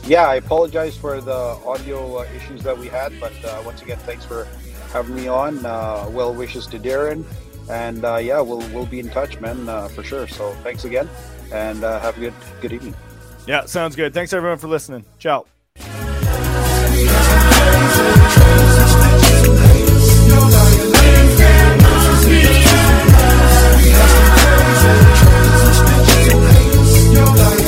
yeah, 0.05 0.27
I 0.27 0.35
apologize 0.35 0.97
for 0.97 1.21
the 1.21 1.57
audio 1.65 2.19
uh, 2.19 2.25
issues 2.35 2.63
that 2.63 2.77
we 2.77 2.87
had, 2.87 3.19
but 3.19 3.33
uh, 3.45 3.61
once 3.65 3.81
again, 3.81 3.97
thanks 3.99 4.25
for 4.25 4.47
having 4.91 5.15
me 5.15 5.27
on. 5.27 5.65
Uh, 5.65 6.07
well 6.11 6.33
wishes 6.33 6.65
to 6.67 6.79
Darren, 6.79 7.23
and 7.69 8.03
uh, 8.03 8.17
yeah, 8.17 8.41
we'll 8.41 8.67
we'll 8.73 8.85
be 8.85 8.99
in 8.99 9.09
touch, 9.09 9.39
man, 9.39 9.69
uh, 9.69 9.87
for 9.89 10.03
sure. 10.03 10.27
So 10.27 10.51
thanks 10.63 10.85
again, 10.85 11.09
and 11.51 11.83
uh, 11.83 11.99
have 11.99 12.17
a 12.17 12.19
good 12.19 12.33
good 12.61 12.73
evening. 12.73 12.95
Yeah, 13.47 13.65
sounds 13.65 13.95
good. 13.95 14.13
Thanks 14.13 14.33
everyone 14.33 14.57
for 14.57 14.67
listening. 14.67 15.05
Ciao. 15.17 15.45
You're 27.11 27.58